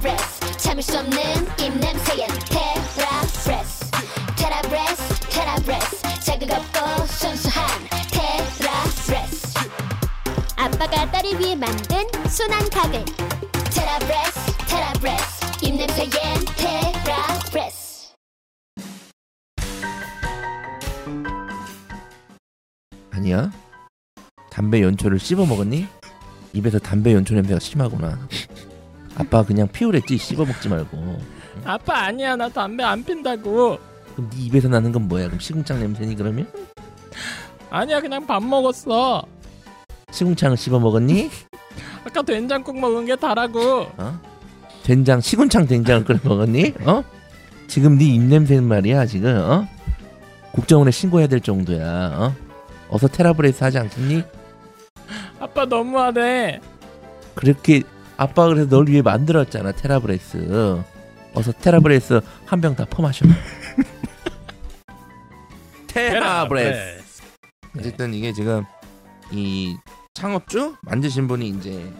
[0.00, 1.18] 테라브레스 참을 수 없는
[1.58, 3.90] 입냄새엔 테라브레스
[4.36, 7.66] 테라브레스 테라브레스 자극 없고 순수한
[8.10, 9.58] 테라브레스
[10.56, 13.04] 아빠가 딸을 위해 만든 순한 가글.
[13.74, 16.10] 테라브레스 테라브레스 입냄새엔
[16.56, 18.14] 테라브레스
[23.10, 23.50] 아니야?
[24.50, 25.86] 담배 연초를 씹어 먹었니?
[26.54, 28.18] 입에서 담배 연초 냄새가 심하구나.
[29.20, 31.18] 아빠 그냥 피우랬지 씹어 먹지 말고.
[31.64, 33.78] 아빠 아니야 나 담배 안 핀다고
[34.14, 35.26] 그럼 네 입에서 나는 건 뭐야?
[35.26, 36.46] 그럼 시궁창 냄새니 그러면?
[37.68, 39.22] 아니야 그냥 밥 먹었어
[40.10, 41.30] 시궁창을 씹어 먹었니?
[42.04, 44.20] 아까 된장국 먹은 게 다라고 어?
[44.84, 46.74] 된장 시궁창 된장을 끓여 먹었니?
[46.86, 47.04] 어?
[47.68, 49.68] 지금 네 입냄새는 말이야 지금 어?
[50.52, 51.84] 국정원에 신고해야 될 정도야.
[52.18, 52.34] 어?
[52.88, 54.24] 어서 테라브레스 하지 않겠니?
[55.38, 56.60] 아빠 너무하네
[57.34, 57.82] 그렇게
[58.20, 60.82] 아빠가 그래서 널 위해 만들었잖아 테라브레스.
[61.32, 63.24] 어서 테라브레스 한 병 다 퍼마셔.
[65.88, 67.22] 테라브레스.
[67.78, 68.62] 어쨌든 이게 지금
[69.32, 69.74] 이
[70.12, 71.90] 창업주 만드신 분이 이제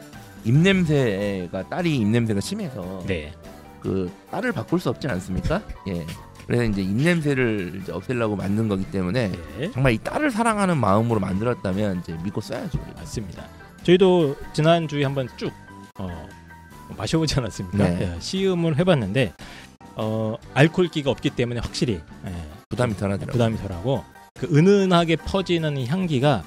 [0.45, 3.33] 입냄새가 딸이 입냄새가 심해서 네
[3.81, 5.62] 그 딸을 바꿀 수 없지 않습니까?
[5.89, 6.05] 예.
[6.47, 9.71] 그래서 이제 입냄새를 이제 없애려고 만든 거기 때문에 네.
[9.73, 12.79] 정말 이 딸을 사랑하는 마음으로 만들었다면 이제 믿고 써야죠.
[12.79, 13.01] 우리가.
[13.01, 13.47] 맞습니다.
[13.84, 15.51] 저희도 지난 주에 한번 쭉
[15.99, 16.29] 어,
[16.97, 17.79] 마셔보지 않았습니까?
[17.79, 18.15] 네.
[18.17, 19.33] 예, 시음을 해봤는데
[19.97, 22.35] 어, 알코올기가 없기 때문에 확실히 예,
[22.69, 23.33] 부담이 덜하더라고요.
[23.33, 24.05] 부담이 덜하고
[24.39, 26.43] 그 은은하게 퍼지는 이 향기가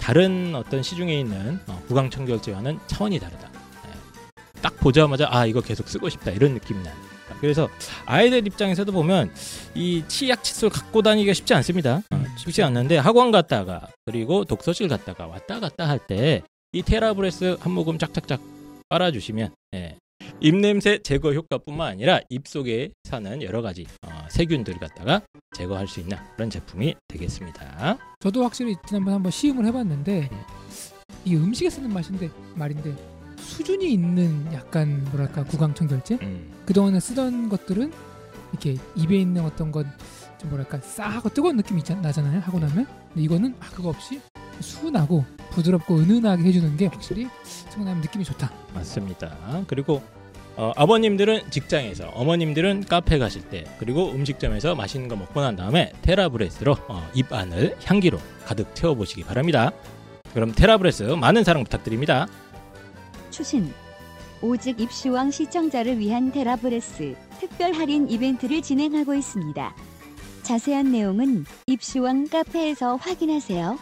[0.00, 3.50] 다른 어떤 시중에 있는 어, 구강청결제와는 차원이 다르다.
[3.86, 4.60] 예.
[4.60, 6.94] 딱 보자마자 아 이거 계속 쓰고 싶다 이런 느낌이 나요.
[7.40, 7.68] 그래서
[8.04, 9.30] 아이들 입장에서도 보면
[9.74, 12.02] 이 치약 칫솔 갖고 다니기가 쉽지 않습니다.
[12.10, 17.72] 어, 쉽지 않는데 학원 갔다가 그리고 독서실 갔다가 왔다 갔다 할 때 이 테라브레스 한
[17.72, 18.40] 모금 짝짝짝
[18.88, 19.98] 빨아주시면 예,
[20.40, 25.22] 입냄새 제거 효과뿐만 아니라 입 속에 사는 여러 가지 어, 세균들을 갖다가
[25.56, 27.98] 제거할 수 있는 그런 제품이 되겠습니다.
[28.20, 30.40] 저도 확실히 지난번 한번 시음을 해봤는데 음.
[31.24, 32.94] 이 음식에 쓰는 맛인데 말인데
[33.36, 37.92] 수준이 있는 약간 뭐랄까 구강청결제 음, 그동안에 쓰던 것들은
[38.52, 43.54] 이렇게 입에 있는 어떤 건좀 뭐랄까 싸하고 뜨거운 느낌이 있잖, 나잖아요 하고 나면 근데 이거는
[43.60, 44.20] 아 그거 없이
[44.60, 47.28] 순하고 부드럽고 은은하게 해주는 게 확실히
[47.78, 49.36] 청나면 느낌이 좋다 맞습니다.
[49.66, 50.02] 그리고
[50.56, 56.76] 어, 아버님들은 직장에서 어머님들은 카페 가실 때 그리고 음식점에서 맛있는 거 먹고 난 다음에 테라브레스로
[56.88, 59.70] 어, 입 안을 향기로 가득 채워보시기 바랍니다.
[60.34, 62.26] 그럼 테라브레스 많은 사랑 부탁드립니다.
[63.30, 63.72] 추신
[64.42, 69.74] 오직 입시왕 시청자를 위한 테라브레스 특별 할인 이벤트를 진행하고 있습니다.
[70.42, 73.78] 자세한 내용은 입시왕 카페에서 확인하세요.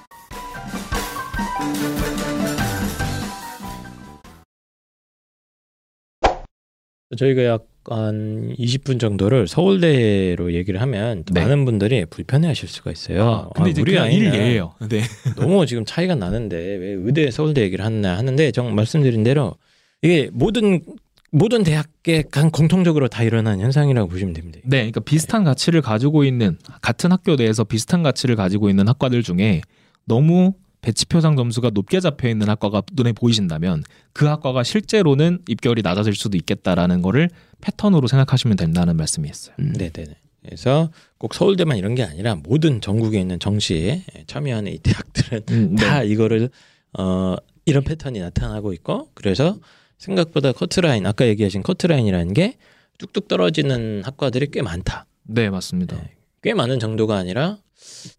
[7.17, 11.43] 저희가 약 한 20분 정도를 서울대로 얘기를 하면 또 네.
[11.43, 13.25] 많은 분들이 불편해하실 수가 있어요.
[13.25, 14.75] 아, 근데 아, 이제 우리 아이는 일예요.
[14.89, 15.03] 네.
[15.37, 19.55] 너무 지금 차이가 나는데 왜 의대 서울대 얘기를 하나 하는데 정 말씀드린 대로
[20.03, 20.83] 이게 모든
[21.31, 24.61] 모든 대학에 간 공통적으로 다 일어나는 현상이라고 보시면 됩니다.
[24.65, 29.61] 네, 그러니까 비슷한 가치를 가지고 있는 같은 학교 내에서 비슷한 가치를 가지고 있는 학과들 중에
[30.07, 30.55] 너무
[30.87, 33.83] 배치 표상 점수가 높게 잡혀 있는 학과가 눈에 보이신다면
[34.13, 37.29] 그 학과가 실제로는 입결이 낮아질 수도 있겠다라는 거를
[37.61, 39.57] 패턴으로 생각하시면 된다는 말씀이었어요.
[39.59, 39.73] 음.
[39.73, 40.15] 네 네 네.
[40.45, 46.05] 그래서 꼭 서울대만 이런 게 아니라 모든 전국에 있는 정시에 참여하는 이 대학들은 음, 다
[46.05, 46.51] 이거를
[46.97, 49.59] 어 이런 패턴이 나타나고 있고 그래서
[49.99, 52.59] 생각보다 커트라인 아까 얘기하신 커트라인이라는 게
[52.99, 55.07] 뚝뚝 떨어지는 학과들이 꽤 많다.
[55.25, 55.97] 네, 맞습니다.
[55.97, 56.16] 네.
[56.47, 57.59] 꽤 많은 정도가 아니라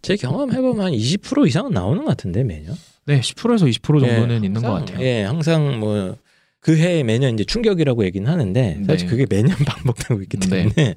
[0.02, 2.76] 제 경험 해보면 한 20% 이상은 나오는 것 같은데 매년.
[3.06, 5.06] 네, 10%에서 20% 정도는 예, 있는 것 항상, 같아요.
[5.06, 6.18] 예, 항상 뭐
[6.68, 9.12] 그 해에 매년 이제 충격이라고 얘기는 하는데 사실 네.
[9.12, 10.96] 그게 매년 반복되고 있기 때문에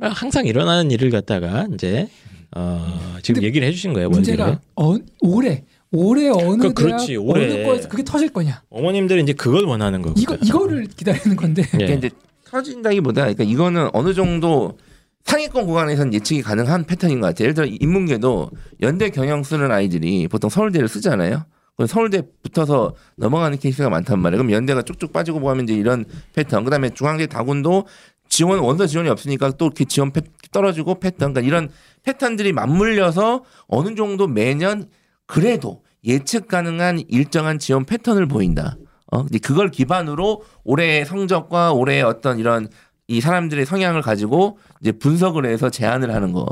[0.00, 2.08] 항상 일어나는 일을 갖다가 이제
[2.56, 4.08] 어, 지금 얘기를 해주신 거예요.
[4.08, 4.58] 문제가.
[4.74, 7.44] 어, 올해 올해 어느 그, 그렇지, 대학 올해.
[7.44, 10.18] 어느 거에서 그게 터질 거냐 어머님들은 이제 그걸 원하는 거고.
[10.18, 11.76] 이거 이거를 기다리는 건데 예.
[11.76, 12.10] 그러니까 이제
[12.46, 14.78] 터진다기보다 그러니까 이거는 어느 정도
[15.24, 17.44] 상위권 구간에서는 예측이 가능한 패턴인 것 같아요.
[17.44, 18.50] 예를 들어 인문계도
[18.82, 21.44] 연대 경영 쓰는 아이들이 보통 서울대를 쓰잖아요.
[21.86, 24.42] 서울대 붙어서 넘어가는 케이스가 많단 말이에요.
[24.42, 26.04] 그럼 연대가 쭉쭉 빠지고 가면 이제 이런
[26.34, 26.64] 패턴.
[26.64, 27.86] 그다음에 중앙대 다군도
[28.28, 30.22] 지원 원서 지원이 없으니까 또 이렇게 지원 패,
[30.52, 31.32] 떨어지고 패턴.
[31.32, 31.70] 그러니까 이런
[32.02, 34.88] 패턴들이 맞물려서 어느 정도 매년
[35.26, 38.76] 그래도 예측 가능한 일정한 지원 패턴을 보인다.
[39.10, 42.68] 어, 근데 그걸 기반으로 올해의 성적과 올해의 어떤 이런
[43.08, 46.46] 이 사람들의 성향을 가지고 이제 분석을 해서 제안을 하는 거.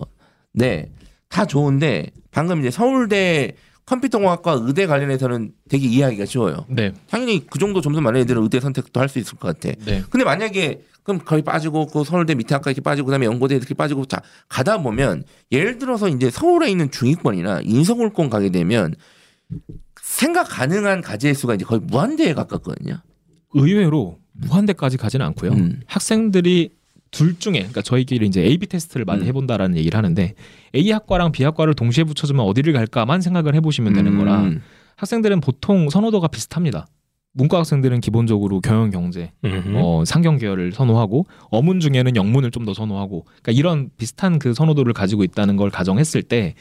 [0.52, 0.90] 네.
[1.28, 3.52] 다 좋은데 방금 이제 서울대
[3.86, 6.64] 컴퓨터공학과 의대 관련해서는 되게 이해하기가 쉬워요.
[6.68, 9.76] 네, 당연히 그 정도 점수 많은 애들은 의대 선택도 할 수 있을 것 같아.
[9.84, 13.74] 네, 근데 만약에 그럼 거기 빠지고 그 서울대 밑에 학과 이렇게 빠지고 그다음에 연고대 이렇게
[13.74, 18.94] 빠지고 자 가다 보면 예를 들어서 이제 서울에 있는 중위권이나 인서울권 가게 되면
[20.02, 22.98] 생각 가능한 가지의 수가 이제 거의 무한대에 가깝거든요.
[23.54, 25.52] 의외로 무한대까지 가지는 않고요.
[25.52, 25.80] 음.
[25.86, 26.70] 학생들이
[27.10, 29.26] 둘 중에 그러니까 저희끼리 이제 A/B 테스트를 많이 음.
[29.26, 30.34] 해본다라는 얘기를 하는데
[30.74, 34.62] A 학과랑 B 학과를 동시에 붙여주면 어디를 갈까만 생각을 해보시면 되는 거라 음.
[34.96, 36.86] 학생들은 보통 선호도가 비슷합니다.
[37.32, 39.74] 문과 학생들은 기본적으로 경영 경제, 음.
[39.76, 44.92] 어, 상경 계열을 선호하고 어문 중에는 영문을 좀 더 선호하고 그러니까 이런 비슷한 그 선호도를
[44.92, 46.54] 가지고 있다는 걸 가정했을 때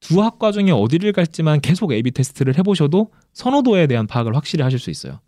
[0.00, 4.90] 두 학과 중에 어디를 갈지만 계속 A/B 테스트를 해보셔도 선호도에 대한 파악을 확실히 하실 수
[4.90, 5.20] 있어요.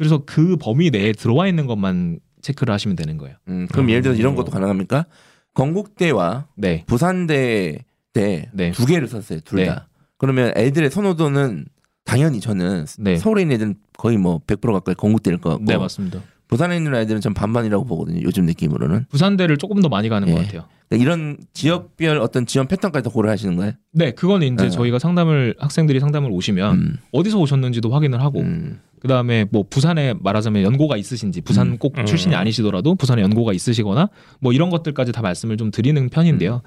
[0.00, 3.36] 그래서 그 범위 내에 들어와 있는 것만 체크를 하시면 되는 거예요.
[3.48, 5.04] 음, 그럼 예를 들어서 이런 것도 가능합니까?
[5.52, 8.70] 건국대와 네, 부산대 때 네.
[8.70, 9.40] 두 개를 썼어요.
[9.40, 9.66] 둘 네.
[9.66, 9.88] 다.
[10.16, 11.66] 그러면 애들의 선호도는
[12.06, 13.18] 당연히 저는 네.
[13.18, 16.22] 서울에 있는 애들은 거의 뭐 100% 가까이 건국대일 것 같고 네 맞습니다.
[16.48, 18.22] 부산에 있는 아이들은 전 반반이라고 보거든요.
[18.22, 19.04] 요즘 느낌으로는.
[19.10, 20.32] 부산대를 조금 더 많이 가는 예.
[20.32, 20.64] 것 같아요.
[20.88, 23.72] 그러니까 이런 지역별 어떤 지원 패턴까지 다 고려하시는 거예요?
[23.92, 24.70] 네, 그건 이제 네.
[24.70, 26.96] 저희가 상담을 학생들이 상담을 오시면 음.
[27.12, 28.80] 어디서 오셨는지도 확인을 하고 음.
[29.00, 31.78] 그다음에 뭐 부산에 말하자면 연고가 있으신지 부산 음.
[31.78, 32.06] 꼭 음.
[32.06, 34.08] 출신이 아니시더라도 부산에 연고가 있으시거나
[34.40, 36.62] 뭐 이런 것들까지 다 말씀을 좀 드리는 편인데요.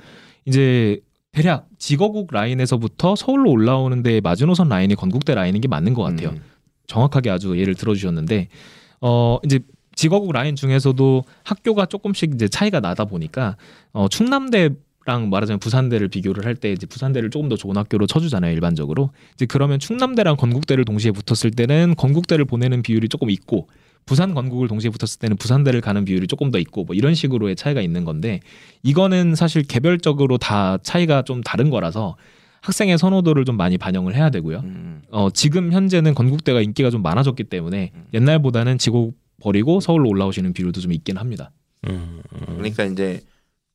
[0.45, 0.99] 이제
[1.31, 6.29] 대략 직어국 라인에서부터 서울로 올라오는 데 마지노선 라인이 건국대 라인인 게 맞는 것 같아요.
[6.29, 6.41] 음.
[6.87, 8.49] 정확하게 아주 예를 들어주셨는데
[9.01, 9.59] 어 이제
[9.95, 13.57] 직어국 라인 중에서도 학교가 조금씩 이제 차이가 나다 보니까
[13.93, 14.71] 어 충남대
[15.05, 19.45] 랑 말하자면 부산대를 비교를 할 때 이제 부산대를 조금 더 좋은 학교로 쳐주잖아요 일반적으로 이제
[19.45, 23.67] 그러면 충남대랑 건국대를 동시에 붙었을 때는 건국대를 보내는 비율이 조금 있고
[24.05, 27.81] 부산 건국을 동시에 붙었을 때는 부산대를 가는 비율이 조금 더 있고 뭐 이런 식으로의 차이가
[27.81, 28.39] 있는 건데
[28.83, 32.15] 이거는 사실 개별적으로 다 차이가 좀 다른 거라서
[32.61, 34.59] 학생의 선호도를 좀 많이 반영을 해야 되고요.
[34.59, 35.01] 음.
[35.11, 40.93] 어, 지금 현재는 건국대가 인기가 좀 많아졌기 때문에 옛날보다는 지고 버리고 서울로 올라오시는 비율도 좀
[40.93, 41.51] 있긴 합니다.
[41.89, 42.21] 음.
[42.45, 43.21] 그러니까 이제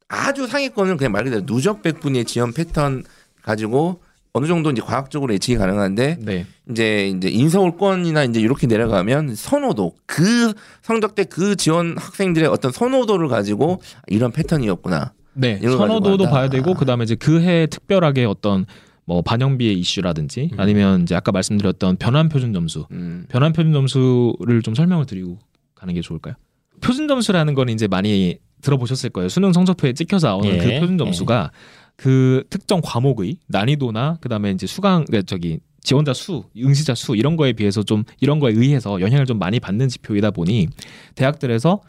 [0.08, 3.05] 아주 상위권은 그냥 말 그대로 누적 백분위의 지원 패턴
[3.43, 4.00] 가지고
[4.32, 6.46] 어느 정도 이제 과학적으로 예측이 가능한데 네.
[6.70, 10.52] 이제 이제 인서울권이나 이제 이렇게 내려가면 선호도 그
[10.82, 15.12] 성적대 그 지원 학생들의 어떤 선호도를 가지고 이런 패턴이었구나.
[15.34, 15.58] 네.
[15.60, 16.49] 선호도도 봐야.
[16.49, 18.66] 되고 그다음에 이제 그 해 특별하게 어떤
[19.05, 20.60] 뭐 반영비의 이슈라든지 음.
[20.60, 23.25] 아니면 이제 아까 말씀드렸던 변환 표준 점수, 음.
[23.28, 25.38] 변환 표준 점수를 좀 설명을 드리고
[25.75, 26.34] 가는 게 좋을까요?
[26.81, 29.28] 표준 점수라는 건 이제 많이 들어보셨을 거예요.
[29.28, 30.58] 수능 성적표에 찍혀서 나오는 예.
[30.58, 31.50] 그 표준 점수가
[31.96, 37.52] 그 특정 과목의 난이도나 그다음에 이제 수강 그러니까 저기 지원자 수, 응시자 수 이런 거에
[37.52, 40.69] 비해서 좀 이런 거에 의해서 영향을 좀 많이 받는 지표이다 보니
[41.14, 41.81] 대학들에서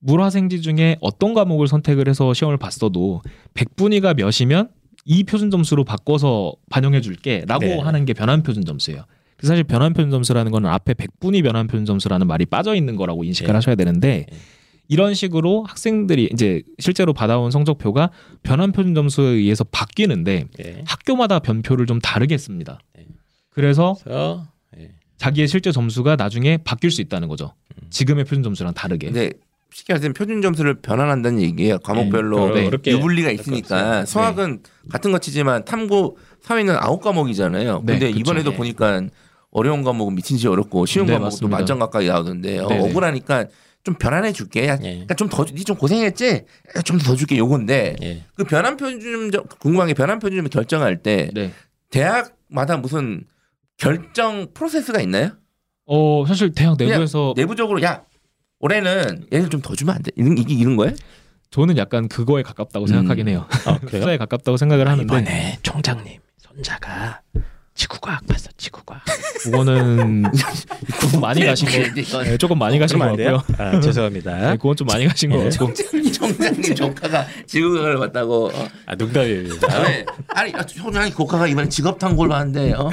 [0.00, 3.22] 물화생지 중에 어떤 과목을 선택을 해서 시험을 봤어도
[3.54, 4.68] 100분위가 몇이면
[5.04, 7.78] 이 표준 점수로 바꿔서 반영해 줄게라고 네.
[7.78, 9.04] 하는 게 변환 표준 점수예요.
[9.36, 13.24] 그래서 사실 변환 표준 점수라는 거는 앞에 100분위 변환 표준 점수라는 말이 빠져 있는 거라고
[13.24, 13.52] 인식을 네.
[13.52, 14.36] 하셔야 되는데 네.
[14.88, 18.10] 이런 식으로 학생들이 이제 실제로 받아온 성적표가
[18.42, 20.82] 변환 표준 점수에 의해서 바뀌는데 예.
[20.86, 22.78] 학교마다 변표를 좀 다르게 씁니다.
[22.96, 23.06] 네.
[23.50, 24.46] 그래서 그래서
[24.78, 24.90] 예.
[25.16, 27.52] 자기의 실제 점수가 나중에 바뀔 수 있다는 거죠.
[27.82, 27.86] 음.
[27.90, 29.06] 지금의 표준 점수랑 다르게.
[29.06, 29.32] 근데
[29.72, 31.78] 쉽게 말해서 표준 점수를 변환한다는 얘기예요.
[31.80, 34.06] 과목별로 네, 어렵게 유불리가 있으니까.
[34.06, 34.60] 수학은
[34.90, 37.82] 같은 거 치지만 탐구 사회는 아홉 과목이잖아요.
[37.84, 38.18] 네, 근데 그쵸.
[38.18, 38.56] 이번에도 네.
[38.56, 39.02] 보니까
[39.50, 41.56] 어려운 과목은 미친 듯이 어렵고 쉬운 네, 과목도 맞습니다.
[41.56, 42.88] 만점 가까이 나오던데 어, 네, 네.
[42.90, 43.46] 억울하니까
[43.86, 44.66] 좀 변환해 줄게.
[44.66, 44.90] 야, 예.
[45.06, 46.42] 그러니까 좀 더 니 좀 고생했지?
[46.84, 48.24] 좀 더 줄게 요건데 예.
[48.34, 51.52] 그 변환 표준 점 궁금한 게 변환 표준 점 결정할 때 네.
[51.90, 53.24] 대학마다 무슨
[53.76, 55.30] 결정 프로세스가 있나요?
[55.86, 58.02] 어 사실 대학 내부에서 내부적으로 야
[58.58, 60.10] 올해는 얘를 좀 더 주면 안 돼.
[60.16, 60.94] 이런 이게 이런 거예요?
[61.50, 63.46] 저는 약간 그거에 가깝다고 생각하긴 해요.
[63.66, 64.02] 아, 그래요?
[64.02, 67.22] 수사에 가깝다고 생각을 하는데 이번에 총장님 손자가
[67.76, 69.02] 지구과학 봤어 지구과학.
[69.42, 70.24] 그거는
[71.00, 72.22] 조금 많이 가신 거.
[72.24, 73.64] 네, 조금 많이 가신 것 그러면 안 같고요.
[73.64, 74.36] 아, 죄송합니다.
[74.50, 75.44] 네, 그건 좀 많이 가신 거 예.
[75.50, 75.72] 같고.
[75.74, 78.46] 총장님 총장님 조카가 지구과학을 봤다고.
[78.52, 78.68] 어.
[78.86, 79.68] 아 농담입니다.
[79.68, 82.90] 다음에 아니 아, 총장님 조카가 이번에 직업 탐구를 하는데 어?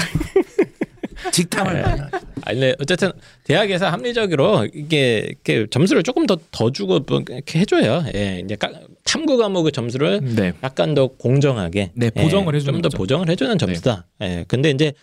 [1.31, 2.19] 직탐을 네.
[2.45, 3.11] 아니 근데 어쨌든
[3.43, 8.03] 대학에서 합리적으로 이게 이렇게 점수를 조금 더 더 주고 뭐 이렇게 해줘요.
[8.15, 8.71] 예, 이제 까-
[9.05, 10.53] 탐구 과목의 점수를 네.
[10.63, 12.97] 약간 더 공정하게 네, 보정을 해주는 좀더.
[12.97, 14.05] 보정을 해주는 점수다.
[14.21, 14.93] 예, 근데 이제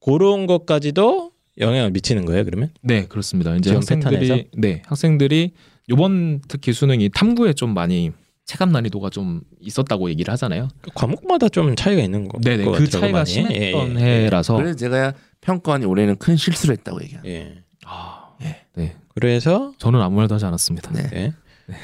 [0.00, 2.44] 그런 것까지도 영향을 미치는 거예요.
[2.44, 3.54] 그러면 네, 그렇습니다.
[3.56, 4.44] 이제 학생들이 패턴에서?
[4.56, 5.52] 네, 학생들이
[5.90, 8.10] 요번 특히 수능이 탐구에 좀 많이
[8.46, 10.68] 체감 난이도가 좀 있었다고 얘기를 하잖아요.
[10.80, 12.38] 그 과목마다 좀 차이가 있는 거.
[12.42, 12.64] 네, 네.
[12.64, 13.24] 것그 차이가.
[13.24, 17.34] 심했던 예, 예, 해라서 그래서 제가 평가원이 올해는 큰 실수를 했다고 얘기합니다.
[17.34, 17.62] 예.
[17.86, 18.66] 아, 예.
[18.74, 18.96] 네.
[19.14, 20.92] 그래서 저는 아무 말도 하지 않았습니다.
[20.92, 21.08] 네.
[21.08, 21.32] 네,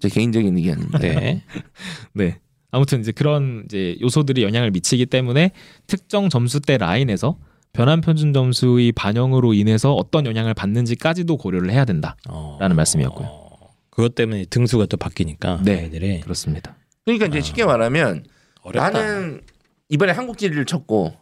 [0.00, 0.98] 제 개인적인 의견입니다.
[0.98, 1.42] 네.
[2.12, 2.38] 네.
[2.70, 5.52] 아무튼 이제 그런 이제 요소들이 영향을 미치기 때문에
[5.86, 7.38] 특정 점수대 라인에서
[7.72, 12.16] 변환 표준 점수의 반영으로 인해서 어떤 영향을 받는지까지도 고려를 해야 된다.
[12.28, 12.56] 어.
[12.60, 13.44] 라는 말씀이었고요.
[13.90, 15.84] 그것 때문에 등수가 또 바뀌니까 네.
[15.84, 16.76] 애들이 그렇습니다.
[17.04, 17.40] 그러니까 이제 아.
[17.40, 18.24] 쉽게 말하면
[18.62, 18.90] 어렵다.
[18.90, 19.40] 나는
[19.88, 21.14] 이번에 한국지리를 쳤고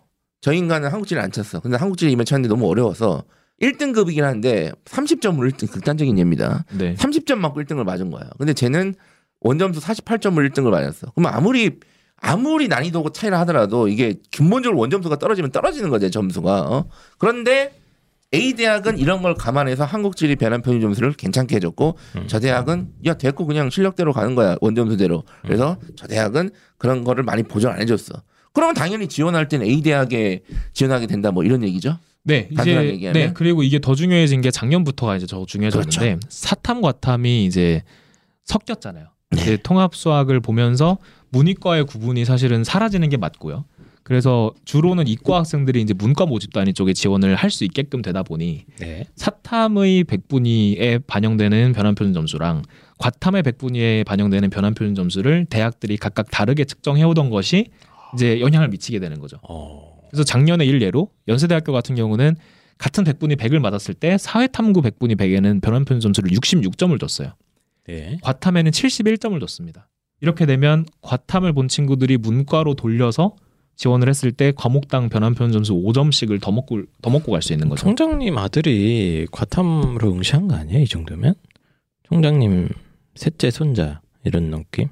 [0.43, 1.61] 저 인간은 한국지리를 안 쳤어.
[1.61, 3.25] 근데 한국지리 이번 쳤는데 너무 어려워서
[3.63, 6.65] 1등급이긴 한데 30점으로 1등 극단적인 예입니다.
[6.77, 6.95] 네.
[6.95, 8.29] 30점 맞고 1등을 맞은 거야.
[8.37, 8.95] 근데 쟤는
[9.41, 11.13] 원점수 48점을 1등을 맞았어.
[11.15, 11.79] 그러면 아무리
[12.17, 16.61] 아무리 난이도 차이를 하더라도 이게 근본적으로 원점수가 떨어지면 떨어지는 거죠 점수가.
[16.63, 16.89] 어?
[17.19, 17.79] 그런데
[18.35, 22.25] A 대학은 이런 걸 감안해서 한국지리 변환 편입 점수를 괜찮게 해줬고 음.
[22.27, 25.23] 저 대학은 야 됐고 그냥 실력대로 가는 거야 원점수대로.
[25.43, 28.23] 그래서 저 대학은 그런 거를 많이 보전 안 해줬어.
[28.53, 30.43] 그러면 당연히 지원할 때는 A 대학에
[30.73, 31.99] 지원하게 된다 뭐 이런 얘기죠.
[32.25, 33.13] 네, 이제 얘기하면?
[33.13, 36.21] 네 그리고 이게 더 중요해진 게 작년부터가 이제 더 중요해졌는데 그렇죠.
[36.29, 37.83] 사탐 과탐이 이제
[38.45, 39.07] 섞였잖아요.
[39.31, 39.41] 네.
[39.43, 40.99] 이제 통합 수학을 보면서
[41.31, 43.65] 문이과의 구분이 사실은 사라지는 게 맞고요.
[44.05, 49.05] 그래서 주로는 이과 학생들이 이제 문과 모집단위 쪽에 지원을 할 수 있게끔 되다 보니 네.
[49.15, 52.63] 사탐의 백분위에 반영되는 변환표준 점수랑
[52.99, 57.69] 과탐의 백분위에 반영되는 변환표준 점수를 대학들이 각각 다르게 측정해 오던 것이
[58.15, 59.39] 이제 영향을 미치게 되는 거죠.
[59.49, 60.01] 어.
[60.11, 62.37] 그래서 작년에 일례로 연세대학교 같은 경우는
[62.79, 67.33] 같은 백분위 100을 맞았을 때 사회탐구 백분위 100에는 변환표준 점수를 66점을 줬어요.
[67.87, 68.19] 네.
[68.23, 69.89] 과탐에는 71점을 줬습니다.
[70.21, 73.35] 이렇게 되면 과탐을 본 친구들이 문과로 돌려서
[73.77, 77.81] 지원을 했을 때 과목당 변환표준 점수 5점씩을 더 먹고 더 먹고 갈 수 있는 거죠.
[77.83, 80.81] 총장님 아들이 과탐으로 응시한 거 아니에요?
[80.81, 81.35] 이 정도면?
[82.05, 82.69] 총장님
[83.15, 84.89] 셋째 손자 이런 느낌?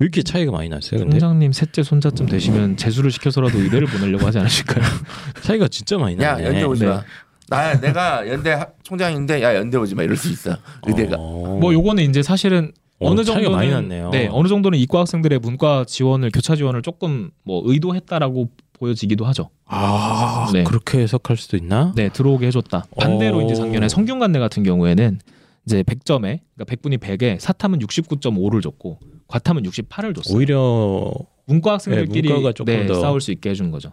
[0.00, 1.00] 왜 이렇게 차이가 많이 났어요?
[1.00, 4.82] 근데 총장님 셋째 손자쯤 되시면 재수를 시켜서라도 의대를 보내려고 하지 않으실까요?
[5.44, 6.44] 차이가 진짜 많이 야 나네.
[6.46, 6.88] 연대 오지 네.
[6.88, 7.04] 마.
[7.48, 11.16] 나 내가 연대 하- 총장인데 야 연대 오지 마 이럴 수 있어 의대가.
[11.18, 11.58] 어.
[11.60, 14.08] 뭐 요거는 이제 사실은 어, 어느 차이가 정도는 많이 났네요.
[14.10, 19.50] 네, 어느 정도는 이과 학생들의 문과 지원을 교차 지원을 조금 뭐 의도했다라고 보여지기도 하죠.
[19.66, 20.64] 아 네.
[20.64, 21.92] 그렇게 해석할 수도 있나?
[21.94, 22.84] 네, 들어오게 해줬다.
[22.98, 23.42] 반대로 어.
[23.42, 25.18] 이제 작년에 성균관대 같은 경우에는
[25.66, 28.98] 이제 100점에 그러니까 100분이 100에 사탐은 69.5를 줬고
[29.30, 30.36] 과탐은 68을 줬어요.
[30.36, 31.12] 오히려
[31.46, 33.92] 문과 학생들끼리 네, 문과가 조금 네, 더- 싸울 수 있게 해준 거죠.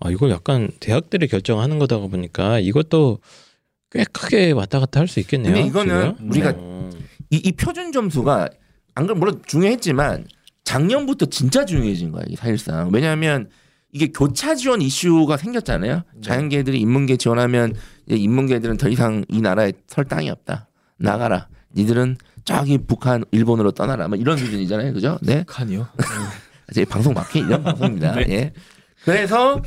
[0.00, 3.18] 아 이걸 약간 대학들이 결정하는 거다 보니까 이것도
[3.90, 5.52] 꽤 크게 왔다 갔다 할 수 있겠네요.
[5.54, 6.30] 근데 이거는 지금?
[6.30, 6.90] 우리가 어.
[7.30, 8.48] 이, 이 표준 점수가
[8.94, 10.26] 안 그럼 물론 중요했지만
[10.64, 13.48] 작년부터 진짜 중요해진 거야 이 사실상 왜냐하면
[13.92, 17.74] 이게 교차 지원 이슈가 생겼잖아요 자연계들이 인문계 지원하면
[18.06, 20.68] 인문계들은 더 이상 이 나라에 설 땅이 없다
[20.98, 22.16] 나가라 니들은
[22.56, 25.86] 저기 북한 일본으로 떠나라 뭐 이런 수준이잖아요 그죠 네 칸이요?
[26.72, 28.52] 제 방송 막히 이런 방송입니다 예
[29.04, 29.60] 그래서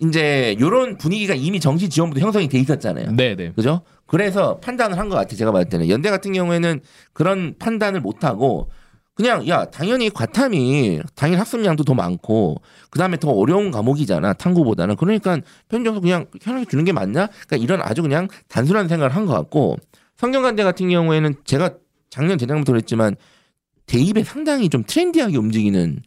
[0.00, 3.52] 이제 이런 분위기가 이미 정시 지원부터 형성이 돼 있었잖아요 네, 네.
[3.52, 3.82] 그죠?
[4.06, 5.36] 그래서 판단을 한 것 같아요.
[5.36, 6.80] 제가 봤을 때는 연대 같은 경우에는
[7.12, 8.70] 그런 판단을 못 하고
[9.14, 15.38] 그냥 야 당연히 과탐이 당일 학습량도 더 많고 그 다음에 더 어려운 과목이잖아 탐구보다는 그러니까
[15.68, 17.26] 편점수 그냥 편하게 주는 게 맞냐?
[17.26, 19.76] 그러니까 이런 아주 그냥 단순한 생각을 한 것 같고
[20.16, 21.70] 성균관대 같은 경우에는 제가
[22.10, 23.16] 작년 재작년부터 그랬지만
[23.86, 26.00] 대입에 상당히 좀 트렌디하게 움직이는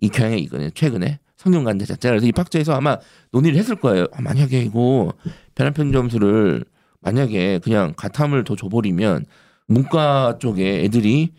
[0.00, 0.70] 이 경향이 있거든요.
[0.70, 2.98] 최근에 성균관대 자체가 그래서 입학처에서 아마
[3.32, 4.06] 논의를 했을 거예요.
[4.12, 5.12] 아, 만약에 이거
[5.54, 6.64] 변환편 점수를
[7.00, 9.24] 만약에 그냥 가탐을 더 줘버리면
[9.66, 11.32] 문과 쪽에 애들이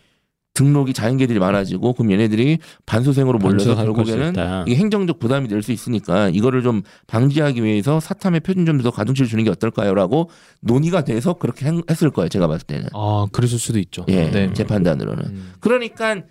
[0.53, 4.33] 등록이 자연계들이 많아지고 그럼 얘네들이 반수생으로 몰려서 결국에는.
[4.67, 9.43] 이게 행정적 부담이 될 수 있으니까 이거를 좀 방지하기 위해서 사탐의 표준 점수 가중치를 주는
[9.45, 10.29] 게 어떨까요라고
[10.61, 14.05] 논의가 돼서 그렇게 행- 했을 거예요 제가 봤을 때는 아, 그랬을 수도 있죠.
[14.09, 14.51] 예 네.
[14.53, 15.53] 제 판단으로는 음.
[15.61, 16.23] 그러니까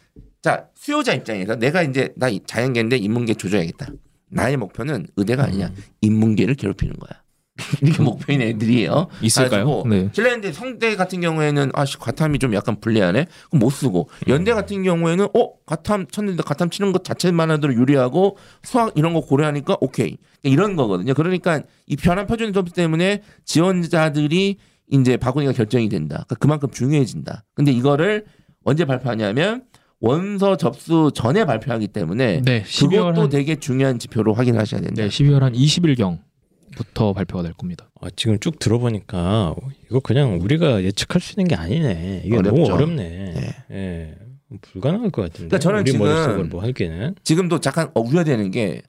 [0.43, 3.89] 자 수요자 입장에서 내가 이제 나 이- 자연계인데 인문계 조져야겠다
[4.31, 5.73] 나의 목표는 의대가 아니냐
[6.03, 7.23] 인문계를 괴롭히는 거야
[7.83, 9.83] 이게 목표인 애들이에요 있을까요?
[9.87, 10.09] 네.
[10.13, 13.27] 실내인데 성대 같은 경우에는 아씨 과탐이 좀 약간 불리하네.
[13.51, 18.93] 그럼 못 쓰고 연대 같은 경우에는 어 과탐 쳤는데 과탐 치는 것 자체만으로 유리하고 수학
[18.97, 21.15] 이런 거 고려하니까 오케이 이런 거거든요.
[21.15, 24.57] 그러니까 이 변환 표준 점수 때문에 지원자들이
[24.91, 26.25] 이제 바구니가 결정이 된다.
[26.27, 27.45] 그러니까 그만큼 중요해진다.
[27.55, 28.25] 근데 이거를
[28.65, 29.65] 언제 발표하냐면
[30.01, 35.03] 원서 접수 전에 발표하기 때문에 네, 12월 그것도 한, 되게 중요한 지표로 확인하셔야 된다.
[35.03, 36.19] 네, 12월 한 20일경
[36.79, 37.91] 부터 발표가 될 겁니다.
[38.01, 39.55] 아, 지금 쭉 들어보니까
[39.87, 42.23] 이거 그냥 우리가 예측할 수 있는 게 아니네.
[42.25, 42.75] 이게 너무 어렵죠.
[42.75, 43.09] 어렵네.
[43.09, 43.57] 네.
[43.73, 44.15] 예.
[44.63, 45.49] 불가능할 것 같은데.
[45.49, 47.17] 그러니까 저는 우리 지금 뭐 할게는.
[47.25, 48.83] 지금도 잠깐 어, 우려되는 게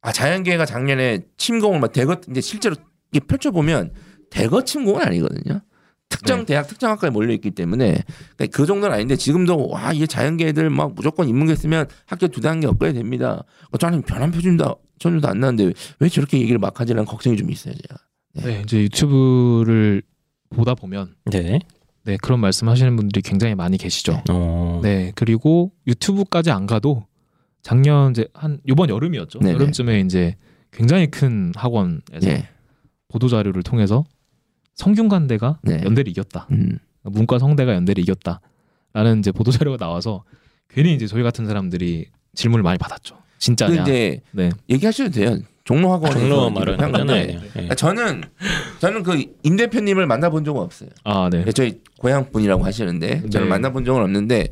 [0.00, 2.76] 아, 자연계가 작년에 침공을 막 대거 이제 실제로
[3.12, 3.92] 이게 펼쳐 보면
[4.30, 5.60] 대거 침공은 아니거든요.
[6.12, 6.44] 특정 네.
[6.44, 8.02] 대학 특정 학과에 몰려 있기 때문에
[8.36, 12.66] 그러니까 그 정도는 아닌데 지금도 와 이게 자연계들 막 무조건 인문계 쓰면 학교 두 단계
[12.66, 13.42] 업그레이드 됩니다.
[13.70, 17.74] 어, 저는 변환 표준도 전혀도 안 나는데 왜 저렇게 얘기를 막 하지라는 걱정이 좀 있어요
[17.74, 17.96] 제가.
[18.34, 18.44] 네.
[18.44, 20.02] 네, 이제 유튜브를
[20.50, 21.58] 보다 보면 네.
[22.04, 24.22] 네, 그런 말씀하시는 분들이 굉장히 많이 계시죠.
[24.30, 24.80] 어.
[24.82, 27.06] 네, 그리고 유튜브까지 안 가도
[27.62, 29.38] 작년 이제 한 요번 여름이었죠.
[29.38, 29.54] 네네.
[29.54, 30.36] 여름쯤에 이제
[30.72, 32.48] 굉장히 큰 학원에서 예.
[33.08, 34.04] 보도 자료를 통해서
[34.82, 35.80] 성균관대가 네.
[35.84, 36.48] 연대를 이겼다.
[36.50, 36.78] 음.
[37.02, 40.24] 문과 성대가 연대를 이겼다라는 이제 보도 자료가 나와서
[40.68, 43.16] 괜히 이제 저희 같은 사람들이 질문을 많이 받았죠.
[43.38, 43.84] 진짜냐?
[43.84, 44.50] 근데 네.
[44.68, 45.38] 얘기하셔도 돼요.
[45.64, 47.40] 종로학원에서 종로 말은 한 건데 하잖아요.
[47.44, 47.48] 예.
[47.52, 48.22] 그러니까 저는
[48.80, 50.90] 저는 그 임 대표님을 만나본 적은 없어요.
[51.04, 51.44] 아, 네.
[51.52, 53.50] 저희 고향 분이라고 하시는데 저는 네.
[53.50, 54.48] 만나본 적은 없는데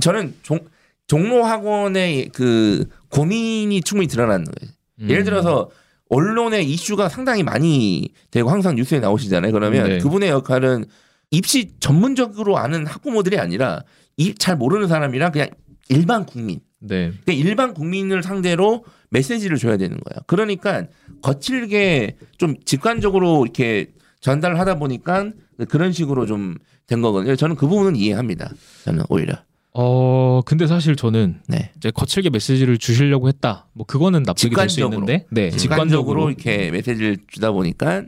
[0.00, 0.60] 저는 종
[1.06, 4.72] 종로 학원의 그 고민이 충분히 드러나는 거예요.
[5.02, 5.10] 음.
[5.10, 5.68] 예를 들어서
[6.14, 9.52] 언론의 이슈가 상당히 많이 되고 항상 뉴스에 나오시잖아요.
[9.52, 9.98] 그러면 네.
[9.98, 10.84] 그분의 역할은
[11.30, 13.82] 입시 전문적으로 아는 학부모들이 아니라
[14.16, 15.48] 이 잘 모르는 사람이랑 그냥
[15.88, 17.10] 일반 국민, 네.
[17.24, 20.22] 그러니까 일반 국민을 상대로 메시지를 줘야 되는 거예요.
[20.26, 20.84] 그러니까
[21.22, 25.30] 거칠게 좀 직관적으로 이렇게 전달을 하다 보니까
[25.68, 26.56] 그런 식으로 좀
[26.86, 27.36] 된 거거든요.
[27.36, 28.52] 저는 그 부분은 이해합니다.
[28.84, 29.34] 저는 오히려.
[29.74, 31.72] 어, 근데 사실 저는 네.
[31.76, 33.66] 이제 거칠게 메시지를 주시려고 했다.
[33.72, 34.80] 뭐 그거는 납득이 될 수.
[34.80, 36.30] 있는데, 네, 직관적으로 직관적으로.
[36.30, 38.04] 이렇게 메시지를 주다 보니까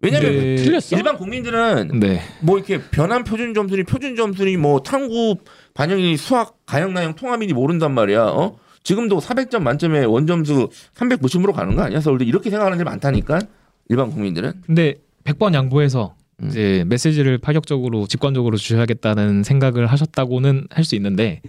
[0.00, 0.56] 왜냐면 네.
[0.56, 0.94] 틀렸어?
[0.96, 5.36] 일반 국민들은 네, 뭐 이렇게 변환 표준 점수니 표준 점수니 뭐 탐구
[5.72, 8.22] 반영이 수학 가형 나형 통합이니 모른단 말이야.
[8.26, 8.58] 어?
[8.82, 12.00] 지금도 400점 만점에 원점수 390으로 가는 거 아니야?
[12.00, 13.40] 서울대 이렇게 생각하는 데 많다니까
[13.88, 14.62] 일반 국민들은.
[14.66, 14.94] 근데
[15.24, 16.25] 100번 양보해서 음.
[16.44, 21.40] 이제 메시지를 파격적으로 직관적으로 주셔야겠다는 생각을 하셨다고는 할 수 있는데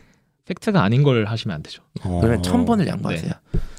[0.45, 1.83] 팩트가 아닌 걸 하시면 안 되죠.
[2.03, 2.19] 어.
[2.21, 3.31] 그러면 천 번을 양보하세요.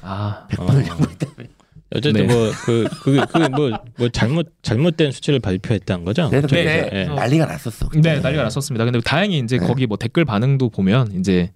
[0.03, 0.87] 아, 100번을 어.
[0.87, 1.49] 양보했다면.
[1.95, 2.33] 어쨌든 네.
[2.33, 6.29] 뭐그그그뭐뭐 잘못 잘못된 수치를 발표했다는 거죠.
[6.29, 6.47] 저기서.
[6.47, 7.05] 그때 예.
[7.05, 7.89] 난리가 났었어.
[7.95, 8.85] 네, 난리가 났었습니다.
[8.85, 9.65] 근데 다행히 이제 네.
[9.65, 11.51] 거기 뭐 댓글 반응도 보면 이제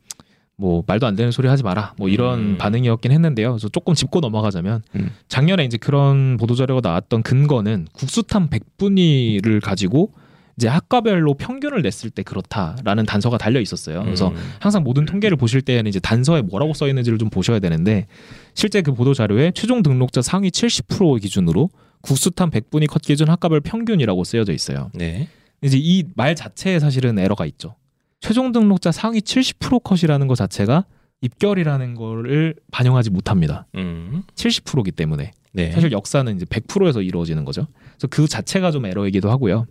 [0.55, 2.57] 뭐 말도 안 되는 소리 하지 마라 뭐 이런 음.
[2.57, 3.51] 반응이었긴 했는데요.
[3.51, 5.09] 그래서 조금 짚고 넘어가자면 음.
[5.27, 10.11] 작년에 이제 그런 보도 자료가 나왔던 근거는 국수탐 100분위를 가지고
[10.55, 14.03] 이제 학과별로 평균을 냈을 때 그렇다라는 단서가 달려 있었어요.
[14.03, 14.35] 그래서 음.
[14.59, 18.05] 항상 모든 통계를 보실 때는 이제 단서에 뭐라고 써 있는지를 좀 보셔야 되는데
[18.53, 21.69] 실제 그 보도 자료에 최종 등록자 상위 70% 기준으로
[22.01, 24.91] 국수탐 100분위 컷 기준 학과별 평균이라고 쓰여져 있어요.
[24.93, 25.27] 네.
[25.63, 27.75] 이제 이 말 자체에 사실은 에러가 있죠.
[28.23, 30.85] 최종 등록자 상위 70% 컷이라는 것 자체가
[31.19, 33.67] 입결이라는 거를 반영하지 못합니다.
[33.75, 34.23] 음.
[34.35, 35.71] 70%기 때문에 네.
[35.71, 37.67] 사실 역사는 이제 100%에서 이루어지는 거죠.
[37.97, 39.65] 그래서 그 자체가 좀 에러이기도 하고요.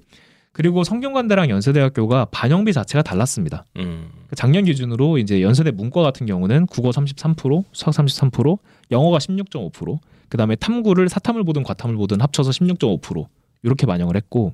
[0.53, 3.65] 그리고 성균관대랑 연세대학교가 반영비 자체가 달랐습니다.
[3.79, 4.11] 음.
[4.29, 8.59] 그 작년 기준으로 이제 연세대 문과 같은 경우는 국어 33%, 수학 33%,
[8.91, 13.25] 영어가 16.5%, 그다음에 탐구를 사탐을 보든 과탐을 보든 합쳐서 16.5%
[13.63, 14.53] 이렇게 반영을 했고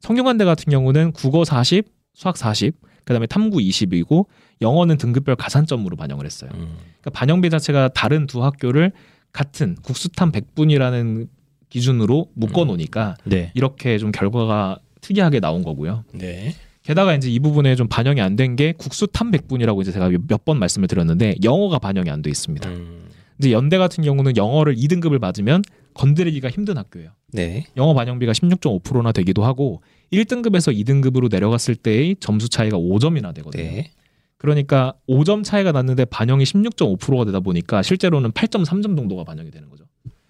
[0.00, 4.26] 성균관대 같은 경우는 국어 40, 수학 40, 그다음에 탐구 20이고
[4.62, 6.50] 영어는 등급별 가산점으로 반영을 했어요.
[6.54, 6.76] 음.
[7.00, 8.92] 그러니까 반영비 자체가 다른 두 학교를
[9.32, 11.28] 같은 국수탐 100분이라는
[11.68, 13.50] 기준으로 묶어 놓으니까 네.
[13.54, 16.04] 이렇게 좀 결과가 특이하게 나온 거고요.
[16.14, 16.54] 네.
[16.82, 20.58] 게다가 이제 이 부분에 좀 반영이 안 된 게 국수탐 100분이라고 이제 제가 몇 번
[20.58, 22.68] 말씀을 드렸는데 영어가 반영이 안 돼 있습니다.
[22.68, 23.08] 음.
[23.38, 25.62] 이제 연대 같은 경우는 영어를 2등급을 맞으면
[25.94, 27.10] 건드리기가 힘든 학교예요.
[27.32, 27.66] 네.
[27.76, 33.62] 영어 반영비가 16.5%나 되기도 하고 1등급에서 2등급으로 내려갔을 때의 점수 차이가 5점이나 되거든요.
[33.62, 33.90] 네.
[34.36, 39.84] 그러니까 5점 차이가 났는데 반영이 16.5%가 되다 보니까 실제로는 8.3점 정도가 반영이 되는 거죠.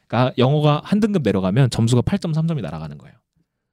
[0.07, 3.17] 그러니까 영어가 한 등급 내려가면 점수가 8.3점이 날아가는 거예요.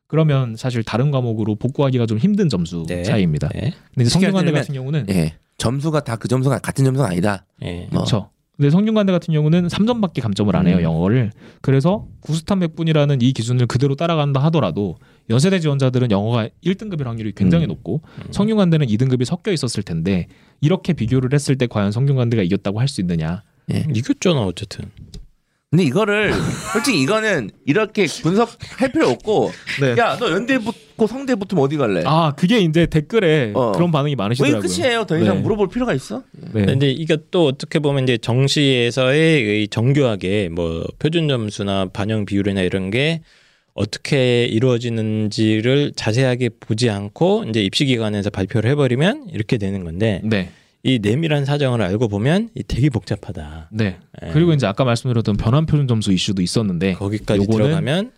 [0.08, 3.04] 그러면 사실 다른 과목으로 복구하기가 좀 힘든 점수 네.
[3.04, 3.50] 차이입니다.
[3.50, 3.74] 네.
[3.94, 5.36] 근데 성균관대 같은 경우는 예.
[5.58, 7.46] 점수가 다 그 점수가 같은 점수가 아니다.
[7.62, 7.88] 네.
[7.92, 8.00] 뭐.
[8.02, 8.30] 그렇죠.
[8.62, 10.84] 근데 성균관대 같은 경우는 3점밖에 감점을 안 해요 음.
[10.84, 11.32] 영어를.
[11.62, 14.98] 그래서 구스탄 100분이라는 이 기준을 그대로 따라간다 하더라도
[15.32, 17.70] 연세대 지원자들은 영어가 1등급일 확률이 굉장히 음.
[17.70, 20.28] 높고 성균관대는 2등급이 섞여 있었을 텐데
[20.62, 23.42] 이렇게 비교를 했을 때 과연 성균관대가 이겼다고 할 수 있느냐?
[23.96, 24.86] 이겼잖아 어쨌든.
[25.72, 26.34] 근데 이거를
[26.74, 29.96] 솔직히 이거는 이렇게 분석할 필요 없고 네.
[29.98, 32.04] 야너 연대 붙고 성대 붙으면 어디 갈래?
[32.06, 33.72] 아 그게 이제 댓글에 어.
[33.72, 34.62] 그런 반응이 왜 많으시더라고요.
[34.62, 35.06] 끝이에요?
[35.06, 35.42] 더 이상 네.
[35.42, 36.24] 물어볼 필요가 있어?
[36.54, 36.66] 네.
[36.66, 42.92] 근데 이게 또 어떻게 보면 이제 정시에서의 이 정교하게 뭐 표준 점수나 반영 비율이나 이런
[42.92, 43.22] 게
[43.74, 50.50] 어떻게 이루어지는지를 자세하게 보지 않고 이제 입시 기관에서 발표를 해버리면 이렇게 되는 건데 네.
[50.84, 53.70] 이 내밀한 사정을 알고 보면 이 되게 복잡하다.
[53.72, 54.00] 네.
[54.24, 54.30] 예.
[54.32, 58.12] 그리고 이제 아까 말씀드렸던 변환 표준 점수 이슈도 있었는데 거기까지 요거는- 들어가면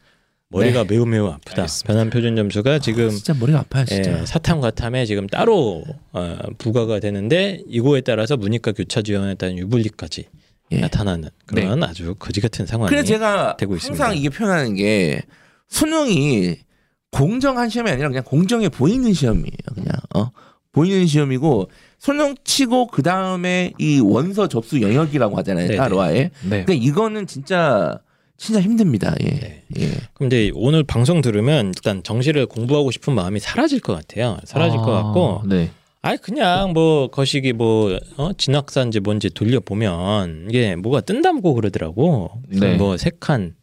[0.49, 1.63] 머리가 매우 매우 아프다.
[1.63, 1.87] 알겠습니다.
[1.93, 4.21] 변환 표준 점수가 지금 진짜 머리가 아파요 진짜.
[4.21, 10.25] 예, 사탐 과탐에 지금 따로 어, 부과가 되는데 이거에 따라서 문이과 교차 지원에 따른 유불리까지
[10.71, 10.79] 예.
[10.79, 14.13] 나타나는 그런 아주 거지 같은 상황이 그래서 제가 되고 항상 있습니다.
[14.13, 15.21] 이게 표현하는 게
[15.67, 16.57] 수능이
[17.11, 19.51] 공정한 시험이 아니라 그냥 공정해 보이는 시험이에요.
[19.73, 20.29] 그냥 어
[20.71, 21.69] 보이는 시험이고
[22.03, 25.67] 수능 치고 그 다음에 이 원서 접수 영역이라고 하잖아요.
[25.67, 25.77] 네네.
[25.77, 26.31] 따로 아예.
[26.41, 26.65] 네.
[26.65, 27.97] 그러니까 이거는 진짜
[28.35, 29.15] 진짜 힘듭니다.
[29.21, 29.29] 예.
[29.29, 29.63] 네.
[29.79, 29.91] 예.
[30.13, 34.37] 그럼 이제 오늘 방송 들으면 일단 정시를 공부하고 싶은 마음이 사라질 것 같아요.
[34.43, 35.71] 사라질 것 아, 같고 네.
[36.01, 38.33] 아니 그냥 뭐 거시기 뭐 어?
[38.33, 42.31] 진학사인지 뭔지 돌려 보면 이게 뭐가 뜬다고 그러더라고.
[42.49, 42.75] 네.
[42.75, 43.55] 뭐 세칸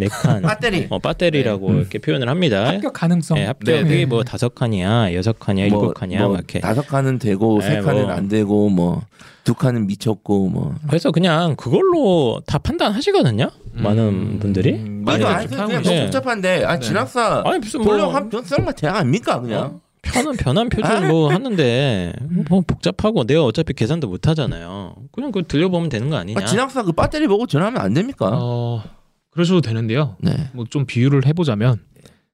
[0.00, 0.86] 네 칸, 배터리.
[0.90, 1.78] 어, 배터리라고 네.
[1.78, 2.66] 이렇게 표현을 합니다.
[2.68, 3.36] 합격 가능성.
[3.38, 4.04] 네, 합격이 네.
[4.06, 6.60] 뭐 다섯 칸이야, 여섯 칸이야, 일곱 뭐, 칸이야, 뭐 막 이렇게.
[6.60, 8.10] 다섯 칸은 되고 네, 세 칸은 뭐.
[8.12, 9.02] 안 되고 뭐
[9.42, 10.74] 두 칸은 미쳤고 뭐.
[10.86, 13.50] 그래서 그냥 그걸로 다 판단하시거든요.
[13.72, 14.72] 많은 분들이.
[14.74, 15.80] 음, 많이들 아니, 그냥 너무.
[15.82, 16.02] 네.
[16.02, 16.80] 복잡한데 아 네.
[16.86, 19.60] 진학사 아니 무슨 뭐한 변수만 대학 아닙니까 그냥.
[19.62, 19.80] 어?
[20.02, 22.12] 편한 변한 표준 뭐 하는데
[22.50, 24.94] 뭐 복잡하고 내가 어차피 계산도 못 하잖아요.
[25.10, 26.40] 그냥 그거 들려보면 되는 거 아니냐?
[26.40, 28.30] 아, 진학사 그 배터리 보고 전화하면 안 됩니까?
[28.32, 28.82] 어,
[29.30, 30.16] 그러셔도 되는데요.
[30.20, 30.50] 네.
[30.52, 31.80] 뭐 좀 비유를 해보자면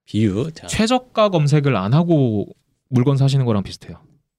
[0.04, 0.50] 비유.
[0.54, 0.66] 자.
[0.66, 2.46] 최저가 검색을 안 하고
[2.88, 3.98] 물건 사시는 거랑 비슷해요.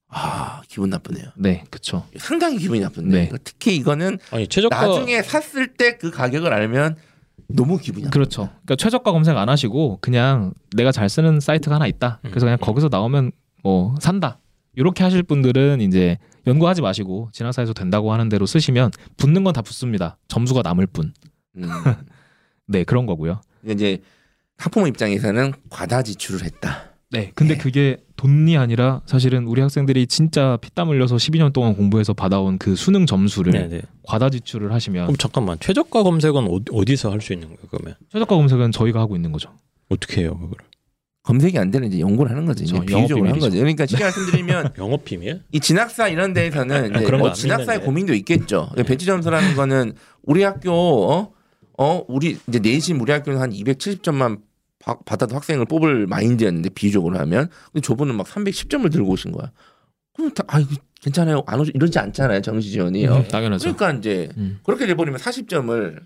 [0.09, 1.25] 아 기분 나쁘네요.
[1.35, 2.05] 네, 그렇죠.
[2.17, 3.37] 상당히 기분이 나쁜데 네.
[3.43, 6.95] 특히 이거는 아니 최저가 나중에 샀을 때 그 가격을 알면
[7.49, 8.43] 너무 기분이 나쁘 그렇죠.
[8.65, 12.19] 그러니까 최저가 검색 안 하시고 그냥 내가 잘 쓰는 사이트가 하나 있다.
[12.23, 12.61] 그래서 그냥 음.
[12.61, 13.31] 거기서 나오면
[13.63, 14.39] 뭐 산다.
[14.75, 20.17] 이렇게 하실 분들은 이제 연구하지 마시고 진학사에서 된다고 하는 대로 쓰시면 붙는 건 다 붙습니다.
[20.29, 21.13] 점수가 남을 뿐.
[21.57, 21.67] 음.
[22.67, 23.41] 네, 그런 거고요.
[23.67, 23.99] 이제
[24.57, 26.91] 학부모 입장에서는 과다 지출을 했다.
[27.09, 27.31] 네.
[27.35, 27.59] 근데 네.
[27.61, 33.05] 그게 돈이 아니라 사실은 우리 학생들이 진짜 피땀 흘려서 12년 동안 공부해서 받아온 그 수능
[33.05, 33.81] 점수를 네네.
[34.03, 37.59] 과다 지출을 하시면 그럼 잠깐만 최저가 검색은 어디, 어디서 할 수 있는 거예요?
[37.71, 39.51] 그러면 최저가 검색은 저희가 하고 있는 거죠.
[39.89, 40.57] 어떻게 해요 그걸?
[41.23, 42.65] 검색이 안 되는 이제 연구를 하는 거지.
[42.65, 42.85] 그렇죠.
[42.85, 43.57] 비유적으로 한 거지.
[43.57, 45.43] 그러니까 쉽게 말씀드리면 영업 비밀?
[45.51, 47.81] 이 진학사 이런 데에서는 아, 이제 뭐 진학사의.
[47.81, 48.69] 고민도 있겠죠.
[48.85, 50.71] 배치 점수라는 거는 우리 학교
[51.11, 51.31] 어,
[51.77, 54.41] 어 우리 이제 내신 우리 학교는 한 270점만
[55.05, 59.51] 받아도 학생을 뽑을 마인드였는데 비유적으로 하면 근데 저분은 막 310점을 들고 오신 거야.
[60.13, 61.43] 그럼 다 아이고 괜찮아요.
[61.45, 62.41] 안 오지 이러지 않잖아요.
[62.41, 63.13] 정시 지원이요.
[63.13, 63.19] 네.
[63.19, 63.75] 음, 당연하죠.
[63.75, 64.59] 그러니까 이제 음.
[64.63, 66.01] 그렇게 돼버리면 40점을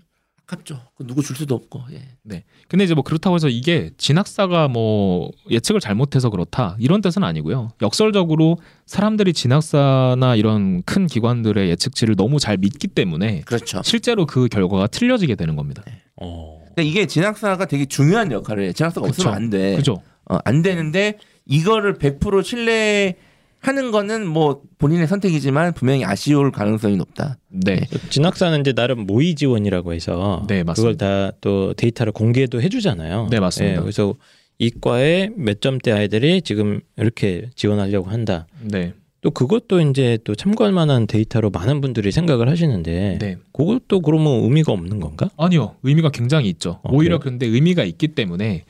[0.46, 0.80] 아깝죠.
[0.96, 1.82] 그 누구 줄 수도 없고.
[1.92, 2.44] 예.
[2.68, 7.70] 근데 이제 뭐 그렇다고 해서 이게 진학사가 뭐 예측을 잘못해서 그렇다 이런 뜻은 아니고요.
[7.80, 13.82] 역설적으로 사람들이 진학사나 이런 큰 기관들의 예측치를 너무 잘 믿기 때문에 그렇죠.
[13.84, 15.82] 실제로 그 결과가 틀려지게 되는 겁니다.
[16.16, 16.60] 어.
[16.68, 18.72] 근데 이게 진학사가 되게 중요한 역할을 해.
[18.72, 19.22] 진학사가 그쵸.
[19.22, 19.76] 없으면 안 돼.
[19.76, 20.02] 그죠?
[20.30, 23.16] 어, 안 되는데 이거를 100% 신뢰
[23.62, 27.38] 하는 거는 뭐 본인의 선택이지만 분명히 아쉬울 가능성이 높다.
[27.48, 27.80] 네.
[28.10, 31.30] 진학사는 이제 나름 모의 지원이라고 해서 네, 그걸 맞습니다.
[31.30, 33.28] 다또 데이터를 공개도 해주잖아요.
[33.30, 33.80] 네, 맞습니다.
[33.80, 34.14] 그래서
[34.58, 38.46] 이과의 몇 점대 아이들이 지금 이렇게 지원하려고 한다.
[38.60, 38.94] 네.
[39.20, 43.36] 또 그것도 이제 또 참고할 만한 데이터로 많은 분들이 생각을 하시는데 네.
[43.52, 45.30] 그것도 그러면 의미가 없는 건가?
[45.36, 45.76] 아니요.
[45.84, 46.80] 의미가 굉장히 있죠.
[46.82, 47.38] 어, 오히려 그래요?
[47.38, 48.64] 그런데 의미가 있기 때문에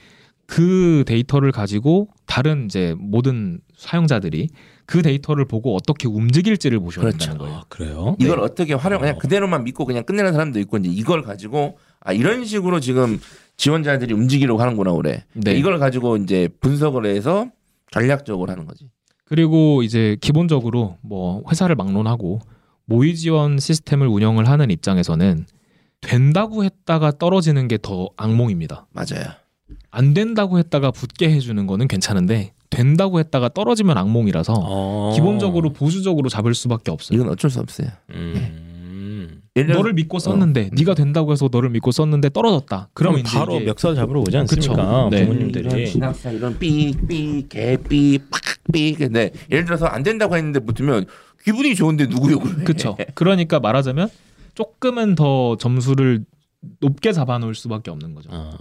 [0.44, 4.48] 그 데이터를 가지고 다른 이제 모든 사용자들이
[4.86, 7.18] 그 데이터를 보고 어떻게 움직일지를 보셔야 그렇죠.
[7.18, 7.54] 된다는 거예요.
[7.56, 8.16] 아, 그래요?
[8.20, 9.18] 이걸 어떻게 활용 그냥 어.
[9.18, 13.20] 그대로만 믿고 그냥 끝내는 사람도 있고 이제 이걸 가지고 아 이런 식으로 지금
[13.56, 15.24] 지원자들이 움직이려고 하는구나 그래.
[15.34, 15.52] 네.
[15.54, 17.46] 이걸 가지고 이제 분석을 해서
[17.90, 18.88] 전략적으로 하는 거지.
[19.24, 22.40] 그리고 이제 기본적으로 뭐 회사를 막론하고
[22.86, 25.46] 모의 지원 시스템을 운영을 하는 입장에서는
[26.00, 28.86] 된다고 했다가 떨어지는 게 더 악몽입니다.
[28.92, 29.24] 맞아요.
[29.90, 35.12] 안 된다고 했다가 붙게 해주는 거는 괜찮은데 된다고 했다가 떨어지면 악몽이라서 어.
[35.14, 37.16] 기본적으로 보수적으로 잡을 수밖에 없어요.
[37.16, 37.88] 이건 어쩔 수 없어요.
[38.10, 38.72] 음.
[39.54, 42.88] 들어 너를 믿고 썼는데 네가 된다고 해서 너를 믿고 썼는데 떨어졌다.
[42.94, 45.08] 그럼 바로 이게 멱살 잡으러 오지 않습니까?
[45.10, 45.26] 네.
[45.26, 45.86] 부모님들이.
[45.88, 48.20] 진학사 이런 삐삐개삐
[48.96, 51.06] 근데 예를 들어서 안 된다고 했는데 붙으면
[51.44, 52.64] 기분이 좋은데 누구 욕을 해?
[52.64, 52.96] 그렇죠.
[53.14, 54.08] 그러니까 말하자면
[54.54, 56.24] 조금은 더 점수를
[56.80, 58.30] 높게 잡아놓을 수밖에 없는 거죠.
[58.32, 58.52] 아,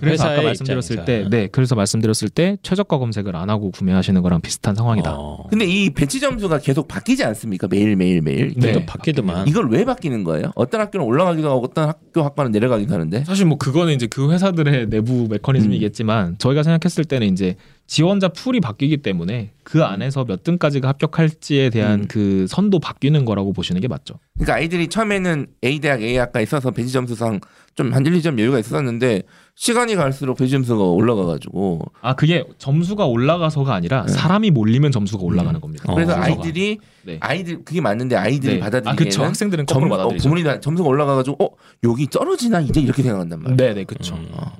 [0.00, 1.28] 그래서 아까 말씀드렸을 입장에서.
[1.30, 5.14] 때, 네, 그래서 말씀드렸을 때 최저가 검색을 안 하고 구매하시는 거랑 비슷한 상황이다.
[5.16, 5.46] 어.
[5.48, 7.66] 근데 이 배치 점수가 계속 바뀌지 않습니까?
[7.68, 8.54] 매일 매일 매일.
[8.56, 8.72] 네.
[8.72, 9.48] 또 바뀌더만.
[9.48, 10.52] 이걸 왜 바뀌는 거예요?
[10.54, 13.24] 어떤 학교는 올라가기도 하고 어떤 학교 학과는 내려가기도 하는데.
[13.24, 17.56] 사실 뭐 그거는 이제 그 회사들의 내부 메커니즘이겠지만 저희가 생각했을 때는 이제
[17.88, 22.06] 지원자 풀이 바뀌기 때문에 그 안에서 몇 등까지가 합격할지에 대한 음.
[22.08, 24.14] 그 선도 바뀌는 거라고 보시는 게 맞죠.
[24.34, 27.40] 그러니까 아이들이 처음에는 A 대학 A 학과에 있어서 배치 점수상
[27.76, 29.22] 좀 한 1, 2점 여유가 있었는데
[29.58, 34.12] 시간이 갈수록 배치 점수가 올라가가지고 아 그게 점수가 올라가서가 아니라 네.
[34.12, 35.84] 사람이 몰리면 점수가 올라가는 겁니다.
[35.88, 35.94] 어.
[35.94, 36.26] 그래서 순서가.
[36.26, 37.16] 아이들이 네.
[37.20, 38.60] 아이들 그게 맞는데 아이들이 네.
[38.60, 40.12] 받아들이기에는 아 그쵸 학생들은 점, 어,
[40.44, 41.48] 다 점수가 올라가가지고 어
[41.84, 43.56] 여기 떨어지나 이제 이렇게 생각한단 말이야.
[43.56, 44.14] 네네 그쵸.
[44.16, 44.28] 음.
[44.32, 44.52] 어.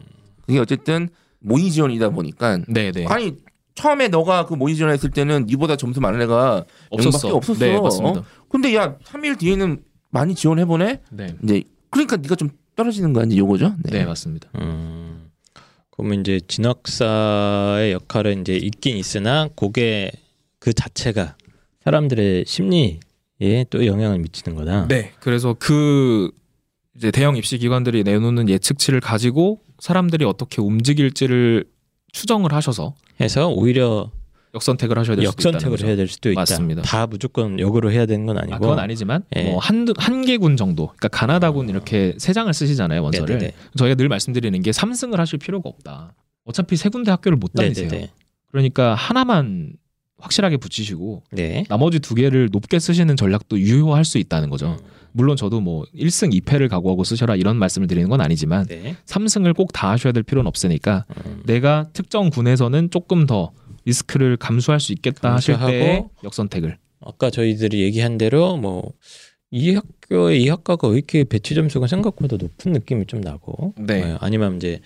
[0.47, 3.37] 그게 어쨌든 모의 지원이다 보니까 네네 아니
[3.75, 7.37] 처음에 너가 그 모의 지원했을 때는 니보다 점수 많은 애가 없었어.
[7.37, 7.63] 없었어.
[7.67, 8.23] 네 맞습니다.
[8.49, 11.03] 근데 야 3일 뒤에는 많이 지원해 보네.
[11.11, 11.37] 네.
[11.45, 13.75] 이제 그러니까 네가 좀 떨어지는 거야 이제 요거죠.
[13.85, 14.49] 네 맞습니다.
[14.61, 15.31] 음.
[15.91, 20.13] 그러면 이제 진학사의 역할은 이제 있긴 있으나 그게
[20.59, 21.37] 그 자체가
[21.85, 24.89] 사람들의 심리에 또 영향을 미치는 거다.
[24.89, 25.13] 네.
[25.21, 26.31] 그래서 그
[26.97, 31.65] 이제 대형 입시 기관들이 내놓는 예측치를 가지고 사람들이 어떻게 움직일지를
[32.13, 34.11] 추정을 하셔서 해서 오히려
[34.57, 35.87] 역선택을 하셔야 될 수도 역선택을 거죠.
[35.87, 36.41] 해야 될 수도 있다.
[36.41, 36.83] 맞습니다.
[36.83, 38.55] 다 무조건 역으로 해야 되는 건 아니고.
[38.55, 39.45] 아, 그건 아니지만 예.
[39.45, 40.87] 뭐 한두 한개군 정도.
[40.89, 43.39] 그러니까 가나다군 이렇게 세 장을 쓰시잖아요 원서를.
[43.39, 43.53] 네네네.
[43.77, 46.15] 저희가 늘 말씀드리는 게 3승을 하실 필요가 없다.
[46.45, 47.89] 어차피 세 군데 학교를 못 다니세요.
[47.89, 48.11] 네네네.
[48.51, 49.75] 그러니까 하나만
[50.19, 51.65] 확실하게 붙이시고 네.
[51.69, 54.79] 나머지 두 개를 높게 쓰시는 전략도 유효할 수 있다는 거죠.
[55.13, 58.97] 물론 저도 뭐 1승 2패를 각오하고 쓰셔라 이런 말씀을 드리는 건 아니지만 네.
[59.07, 61.43] 3승을 꼭 다 하셔야 될 필요는 없으니까 음.
[61.47, 63.53] 내가 특정 군에서는 조금 더
[63.87, 68.93] 리스크를 감수할 수 있겠다 하실 때 역선택을 아까 저희들이 얘기한 대로 뭐
[69.51, 74.03] 이 학교의 이 학과가 왜 이렇게 배치 점수가 생각보다 높은 느낌이 좀 나고 네.
[74.03, 74.81] 어, 아니면 이제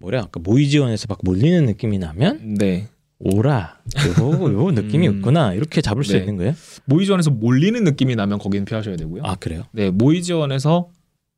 [0.00, 3.78] 뭐래 아까 모의 지원에서 막 몰리는 느낌이 나면 네 오라
[4.20, 5.16] 요, 요 느낌이 음.
[5.16, 6.18] 있구나 이렇게 잡을 수 네.
[6.20, 6.54] 있는 거예요?
[6.86, 9.22] 모의 지원에서 몰리는 느낌이 나면 거기는 피하셔야 되고요.
[9.24, 9.64] 아 그래요?
[9.72, 10.88] 네 모의 지원에서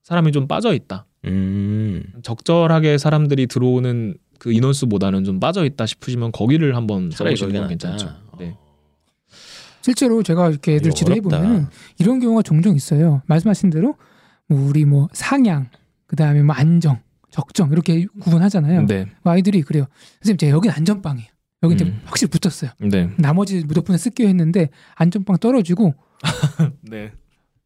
[0.05, 1.07] 사람이 좀 빠져 있다.
[1.27, 8.07] 음 적절하게 사람들이 들어오는 그 인원수보다는 좀 빠져 있다 싶으시면 거기를 한번 건 거기가 괜찮죠.
[8.07, 8.21] 낫다.
[8.41, 8.57] 네.
[9.83, 11.21] 실제로 제가 이렇게 애들 지도해.
[11.21, 11.69] 보면
[12.01, 13.23] 이런 경우가 종종 있어요.
[13.27, 13.95] 말씀하신 대로
[14.49, 15.69] 뭐 우리 뭐 상향,
[16.09, 16.99] 그 다음에 뭐 안정,
[17.31, 18.87] 적정 이렇게 구분하잖아요.
[18.87, 19.07] 네.
[19.23, 19.87] 뭐 아이들이 그래요.
[20.23, 21.29] 선생님, 제가 여긴 안전빵이에요.
[21.63, 22.01] 여기 이제 음.
[22.05, 22.73] 확실히 붙었어요.
[22.81, 23.11] 네.
[23.19, 25.95] 나머지 몇 분에 쓸게요 했는데 안전빵 떨어지고
[26.83, 27.13] 네.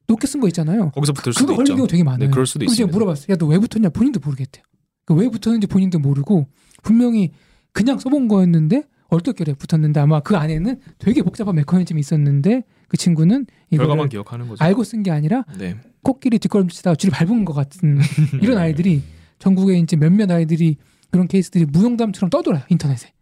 [0.06, 0.90] 높게 쓴 거 있잖아요.
[0.90, 1.76] 거기서 붙을 그거 수도 걸리는 있죠.
[1.76, 2.18] 경우 되게 많아요.
[2.18, 2.92] 네, 그럴 수도 제가 있습니다.
[2.92, 3.26] 물어봤어요.
[3.32, 3.88] 야, 너 왜 붙었냐?
[3.88, 4.62] 본인도 모르겠대요.
[5.06, 6.46] 그 왜 붙었는지 본인도 모르고
[6.87, 7.33] 분명히
[7.72, 14.09] 그냥 써본 거였는데 얼떨결에 붙었는데 아마 그 안에는 되게 복잡한 메커니즘이 있었는데 그 친구는 결과만
[14.09, 14.62] 기억하는 거죠.
[14.64, 15.77] 알고 쓴 게 아니라 네.
[16.03, 17.99] 코끼리 뒷걸음치다가 쥐를 밟은 것 같은
[18.40, 19.03] 이런 아이들이
[19.38, 20.77] 전국에 이제 몇몇 아이들이
[21.11, 23.12] 그런 케이스들이 무용담처럼 떠돌아요 인터넷에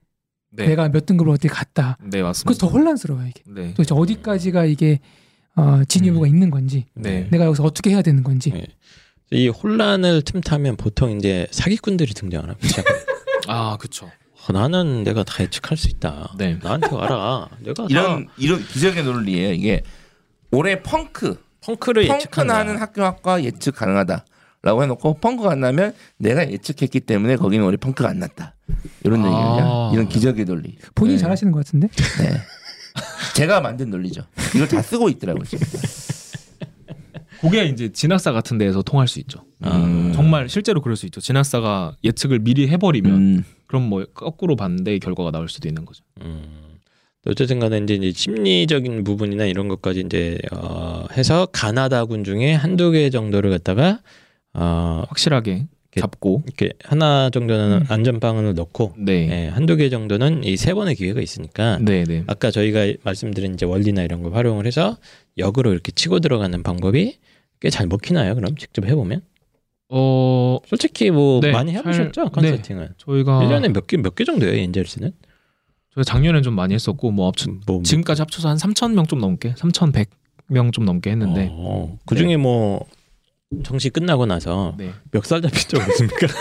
[0.52, 0.68] 네.
[0.68, 2.48] 내가 몇 등급을 어디 갔다 네 맞습니다.
[2.48, 3.70] 그래서 더 혼란스러워요 이게 네.
[3.70, 5.00] 도대체 어디까지가 이게
[5.56, 7.26] 어, 진위부가 있는 건지 네.
[7.30, 8.66] 내가 여기서 어떻게 해야 되는 건지 네.
[9.32, 12.82] 이 혼란을 틈타면 보통 이제 사기꾼들이 등장을 합니다.
[13.48, 14.06] 아 그렇죠.
[14.46, 16.34] 어, 나는 내가 다 예측할 수 있다.
[16.36, 16.58] 네.
[16.62, 17.48] 나한테 와라.
[17.60, 19.52] 내가 이런 다 이런 기적의 논리예요.
[19.52, 19.82] 이게
[20.50, 22.54] 올해 펑크 펑크를 펑크 예측한다.
[22.54, 28.08] 나는 학교 학과 예측 가능하다라고 해놓고 펑크가 안 나면 내가 예측했기 때문에 거기는 올해 펑크가
[28.08, 28.54] 안 났다.
[29.02, 29.28] 이런 아.
[29.28, 29.90] 얘기냐?
[29.94, 30.76] 이런 기적의 논리.
[30.94, 31.22] 본인이 네.
[31.22, 32.36] 잘하시는 것 같은데 네.
[33.34, 34.22] 제가 만든 논리죠.
[34.54, 35.44] 이걸 다 쓰고 있더라고요.
[37.40, 39.44] 그게 이제 진학사 같은 데에서 통할 수 있죠.
[39.66, 40.12] 음.
[40.14, 41.20] 정말 실제로 그럴 수 있죠.
[41.20, 43.44] 진학사가 예측을 미리 해버리면 음.
[43.66, 46.04] 그럼 뭐 거꾸로 반대의 결과가 나올 수도 있는 거죠.
[46.22, 46.42] 음.
[47.26, 53.08] 어쨌든 간에 이제, 이제 심리적인 부분이나 이런 것까지 이제 어, 해서 가나다군 중에 한두 개
[53.10, 54.00] 정도를 갖다가
[54.52, 57.84] 어, 확실하게 이렇게- 잡고 이렇게 하나 정도는 음.
[57.88, 59.28] 안전빵을 넣고 네.
[59.44, 62.24] 예, 한두 개 정도는 이 세 번의 기회가 있으니까 네, 네.
[62.26, 64.98] 아까 저희가 말씀드린 이제 원리나 이런 걸 활용을 해서
[65.38, 67.16] 역으로 이렇게 치고 들어가는 방법이
[67.60, 68.34] 꽤 잘 먹히나요?
[68.34, 69.22] 그럼 직접 해보면
[69.96, 74.46] 어, 솔직히 뭐 네, 많이 잘- 해보셨죠 컨설팅은 저희가 1년에 몇 개 몇 개 정도
[74.46, 75.12] 예요 엔젤스는
[75.94, 80.72] 저희 작년엔 좀 많이 했었고 뭐 합쳐 뭐 지금까지 합쳐서 한 3,000명 좀 넘게, 3,100명
[80.72, 82.84] 좀 넘게 했는데 어, 그 중에 뭐
[83.62, 84.90] 정시 끝나고 나서 네.
[85.12, 86.26] 멱살 잡힌 적 없습니까?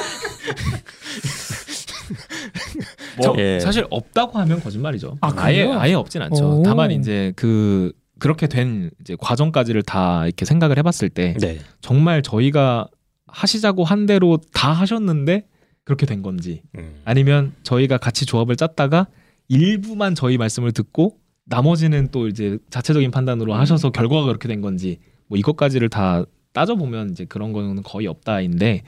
[3.18, 3.60] 뭐 예.
[3.60, 5.18] 사실 없다고 하면 거짓말이죠.
[5.22, 5.64] 아, 아예?
[5.72, 6.62] 아예 없진 않죠.
[6.62, 6.64] 오.
[6.64, 11.60] 다만 이제 그 그렇게 된 이제 과정까지를 다 이렇게 생각을 해봤을 때 네.
[11.82, 12.88] 정말 저희가
[13.34, 15.48] 하시자고 한 대로 다 하셨는데
[15.84, 17.02] 그렇게 된 건지 음.
[17.04, 19.08] 아니면 저희가 같이 조합을 짰다가
[19.50, 25.38] 일부만 저희 말씀을 듣고 나머지는 또 이제 자체적인 판단으로 하셔서 결과가 그렇게 된 건지 뭐
[25.38, 28.84] 이것까지를 다 따져 보면 이제 그런 거는 거의 없다인데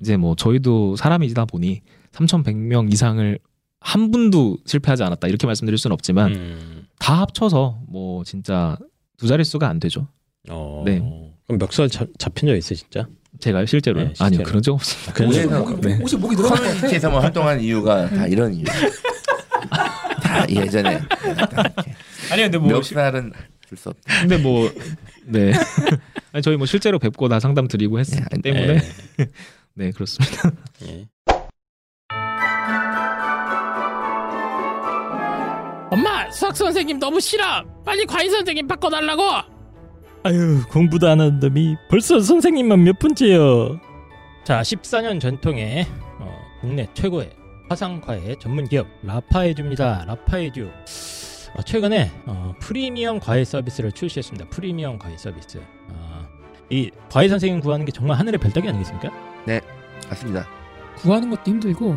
[0.00, 1.82] 이제 뭐 저희도 사람이다 보니
[2.12, 3.38] 3,100명 이상을
[3.80, 6.86] 한 분도 실패하지 않았다 이렇게 말씀드릴 수는 없지만 음.
[6.98, 8.76] 다 합쳐서 뭐 진짜
[9.16, 10.08] 두 자릿수가 안 되죠.
[10.48, 10.82] 어.
[10.84, 10.98] 네.
[11.46, 13.06] 그럼 멱살 잡, 잡힌 적 있어 진짜?
[13.40, 14.26] 제가 실제로 네, 요 실제로.
[14.26, 15.14] 아니요 그런 적 없어요.
[15.14, 15.80] 그런.
[15.80, 15.96] 네.
[15.96, 18.64] 혹시 목이 것 같아 커뮤니티에서 뭐 활동한 이유가 다 이런 이유.
[20.22, 21.00] 다 예전에.
[22.30, 23.32] 아니 근데 뭐 멱살은
[23.68, 24.20] 줄수 없다.
[24.20, 24.70] 근데 뭐
[25.24, 25.52] 네.
[26.32, 28.66] 아니, 저희 뭐 실제로 뵙고 다 상담 드리고 했기 네, 때문에
[29.16, 29.26] 네.
[29.74, 30.50] 네 그렇습니다.
[30.86, 31.06] 예.
[35.90, 39.59] 엄마 수학 선생님 너무 싫어 빨리 과외 선생님 바꿔달라고
[40.22, 43.80] 아유 공부도 안 하는 놈이 벌써 선생님만 몇 분째요.
[44.44, 45.86] 자 14년 전통의
[46.18, 47.30] 어, 국내 최고의
[47.68, 50.04] 화상과외 전문 기업 라파에듀입니다.
[50.06, 50.68] 라파에듀
[51.56, 54.50] 어, 최근에 어, 프리미엄 과외 서비스를 출시했습니다.
[54.50, 55.58] 프리미엄 과외 서비스.
[55.88, 56.28] 어,
[56.68, 59.10] 이 과외 선생님 구하는 게 정말 하늘의 별따기 아니겠습니까?
[60.10, 60.46] 맞습니다.
[60.96, 61.96] 구하는 것도 힘들고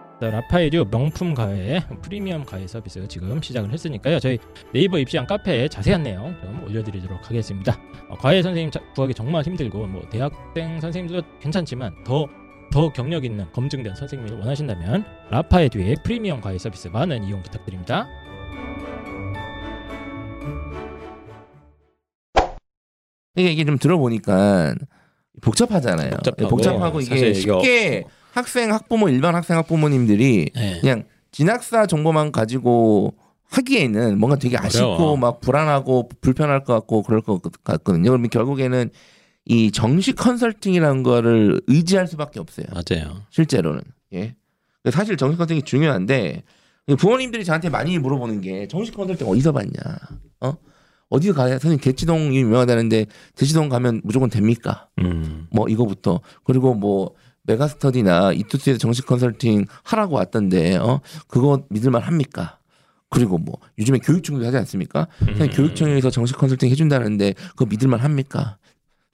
[0.21, 4.19] 자, 라파에듀 명품 과외 프리미엄 과외 서비스 지금 시작을 했으니까요.
[4.19, 4.37] 저희
[4.71, 7.75] 네이버 입시한 카페에 자세한 내용 좀 올려드리도록 하겠습니다.
[8.07, 13.95] 어, 과외 선생님 자- 구하기 정말 힘들고 뭐 대학생 선생님도 괜찮지만 더더 경력 있는 검증된
[13.95, 18.05] 선생님을 원하신다면 라파에듀의 프리미엄 과외 서비스 많은 이용 부탁드립니다.
[23.35, 24.75] 이게, 좀 들어보니까
[25.41, 26.09] 복잡하잖아요.
[26.11, 30.79] 복잡하고, 복잡하고 이게 사실 이거- 쉽게 학생 학부모 일반 학생 학부모님들이 네.
[30.81, 33.15] 그냥 진학사 정보만 가지고
[33.49, 35.17] 하기에는 뭔가 되게 아쉽고 어려워.
[35.17, 38.09] 막 불안하고 불편할 것 같고 그럴 것 같거든요.
[38.09, 38.89] 그러면 결국에는
[39.45, 42.67] 이 정식 컨설팅이라는 거를 의지할 수밖에 없어요.
[42.71, 43.23] 맞아요.
[43.29, 43.81] 실제로는.
[44.13, 44.35] 예.
[44.91, 46.43] 사실 정식 컨설팅이 중요한데
[46.97, 49.71] 부모님들이 저한테 많이 물어보는 게 정식 컨설팅 어디서 봤냐?
[50.41, 50.53] 어?
[51.09, 54.87] 어디서 가야 선생님 대치동이 유명하다는데 대치동 가면 무조건 됩니까?
[54.99, 55.47] 음.
[55.51, 62.57] 뭐 이거부터 그리고 뭐 메가스터디나 이투스에서 정식 컨설팅 하라고 왔던데 어 그거 믿을만 합니까?
[63.09, 65.07] 그리고 뭐 요즘에 교육청도 하지 않습니까?
[65.23, 65.49] 음.
[65.51, 68.57] 교육청에서 정식 컨설팅 해준다는데 그거 믿을만 합니까?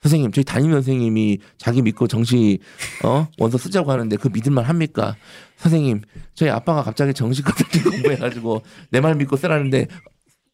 [0.02, 2.58] 선생님 저희 담임 선생님이 자기 믿고 정식
[3.04, 5.16] 어 원서 쓰자고 하는데 그 믿을만 합니까?
[5.56, 6.02] 선생님
[6.34, 9.88] 저희 아빠가 갑자기 정식 컨설팅 공부해가지고 내 말 믿고 쓰라는데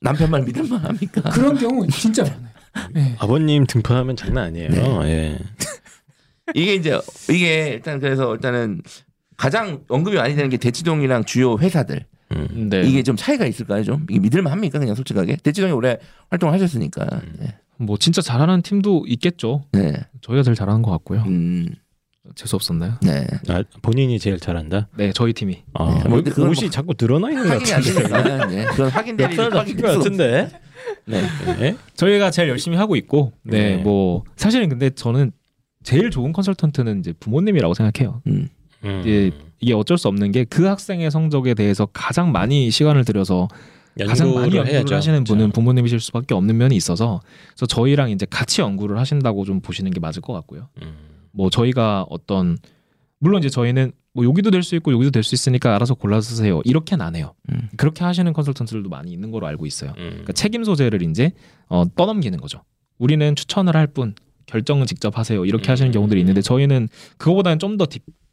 [0.00, 1.20] 남편 말 믿을만 합니까?
[1.30, 2.48] 그런 경우 진짜 많아요.
[2.92, 3.16] 네.
[3.18, 4.70] 아버님 등판하면 장난 아니에요.
[5.04, 5.38] 예.
[6.54, 8.82] 이게 이제 이게 일단 그래서 일단은
[9.36, 12.68] 가장 언급이 많이 되는 게 대치동이랑 주요 회사들 음.
[12.70, 12.82] 네.
[12.82, 15.98] 이게 좀 차이가 있을까요 좀 이게 믿을만 합니까 그냥 솔직하게 대치동이 오래
[16.30, 17.06] 활동을 하셨으니까
[17.38, 17.54] 네.
[17.78, 19.64] 뭐 진짜 잘하는 팀도 있겠죠.
[19.72, 19.92] 네.
[20.20, 21.22] 저희가 제일 잘하는 것 같고요.
[21.26, 21.68] 음,
[22.34, 22.94] 재수 없었나요?
[23.02, 23.26] 네.
[23.48, 24.88] 아, 본인이 제일 잘한다.
[24.96, 25.64] 네, 저희 팀이.
[25.74, 28.56] 아, 네, 뭐 근데 그건 옷이 뭐 자꾸 늘어나 있는 것 확인이 안 같은데.
[28.56, 28.64] 네.
[28.66, 30.50] 그건 확인될 수가 같은데.
[31.06, 31.22] 네.
[31.58, 31.76] 네.
[31.96, 33.82] 저희가 제일 열심히 하고 있고, 네, 네.
[33.82, 35.32] 뭐 사실은 근데 저는
[35.84, 38.20] 제일 좋은 컨설턴트는 이제 부모님이라고 생각해요.
[38.26, 38.48] 음.
[38.84, 39.00] 음.
[39.02, 43.48] 이게 이게 어쩔 수 없는 게 그 학생의 성적에 대해서 가장 많이 시간을 들여서
[44.06, 44.94] 가장 많이 연구를 해야죠.
[44.94, 45.52] 하시는 분은 그렇죠.
[45.52, 47.20] 부모님이실 수밖에 없는 면이 있어서
[47.50, 50.68] 그래서 저희랑 이제 같이 연구를 하신다고 좀 보시는 게 맞을 것 같고요.
[50.82, 50.94] 음.
[51.30, 52.58] 뭐 저희가 어떤
[53.18, 56.60] 물론 이제 저희는 뭐 여기도 될 수 있고 여기도 될 수 있으니까 알아서 골라 쓰세요.
[56.64, 57.34] 이렇게는 안 해요.
[57.52, 57.68] 음.
[57.76, 59.90] 그렇게 하시는 컨설턴트들도 많이 있는 걸로 알고 있어요.
[59.96, 60.08] 음.
[60.10, 61.32] 그러니까 책임 소재를 이제
[61.68, 62.62] 어, 떠넘기는 거죠.
[62.98, 64.14] 우리는 추천을 할 뿐
[64.46, 65.44] 결정은 직접 하세요.
[65.44, 65.92] 이렇게 하시는 음.
[65.92, 67.86] 경우들이 있는데 저희는 그거보다는 좀 더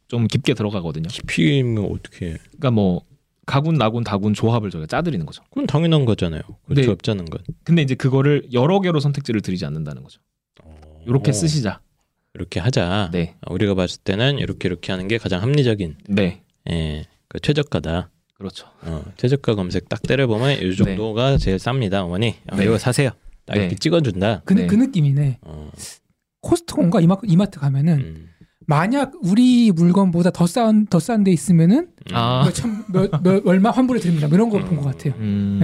[0.08, 1.08] 좀 깊게 들어가거든요.
[1.08, 2.36] 깊이면 어떻게?
[2.48, 3.00] 그러니까 뭐
[3.46, 5.42] 가군, 나군, 다군 조합을 저희가 짜드리는 거죠.
[5.48, 6.42] 그건 당연한 거잖아요.
[6.66, 6.92] 그렇게 네.
[6.92, 7.40] 없자는 건.
[7.64, 10.20] 근데 이제 그거를 여러 개로 선택지를 드리지 않는다는 거죠.
[11.06, 11.80] 이렇게 어, 쓰시자.
[12.34, 13.08] 이렇게 하자.
[13.10, 18.10] 네, 아, 우리가 봤을 때는 이렇게 이렇게 하는 게 가장 합리적인 네, 예, 그 최저가다.
[18.34, 18.66] 그렇죠.
[18.82, 22.34] 어, 최저가 검색 딱 때려보면 이 정도가 제일 쌉니다, 어머니.
[22.48, 22.64] 아, 네.
[22.64, 23.10] 이거 사세요.
[23.46, 23.60] 딱 네.
[23.62, 24.42] 이렇게 찍어준다.
[24.44, 24.66] 그, 네.
[24.66, 25.38] 그 느낌이네.
[25.42, 25.70] 어,
[26.42, 28.28] 코스트코인가 이마, 이마트 가면은 음.
[28.66, 32.42] 만약 우리 물건보다 더 싼 더 싼 데 있으면은 아.
[32.46, 34.28] 몇천 몇, 몇 얼마 환불해 드립니다.
[34.28, 35.14] 뭐 이런 걸 본 것 같아요.
[35.18, 35.58] 음,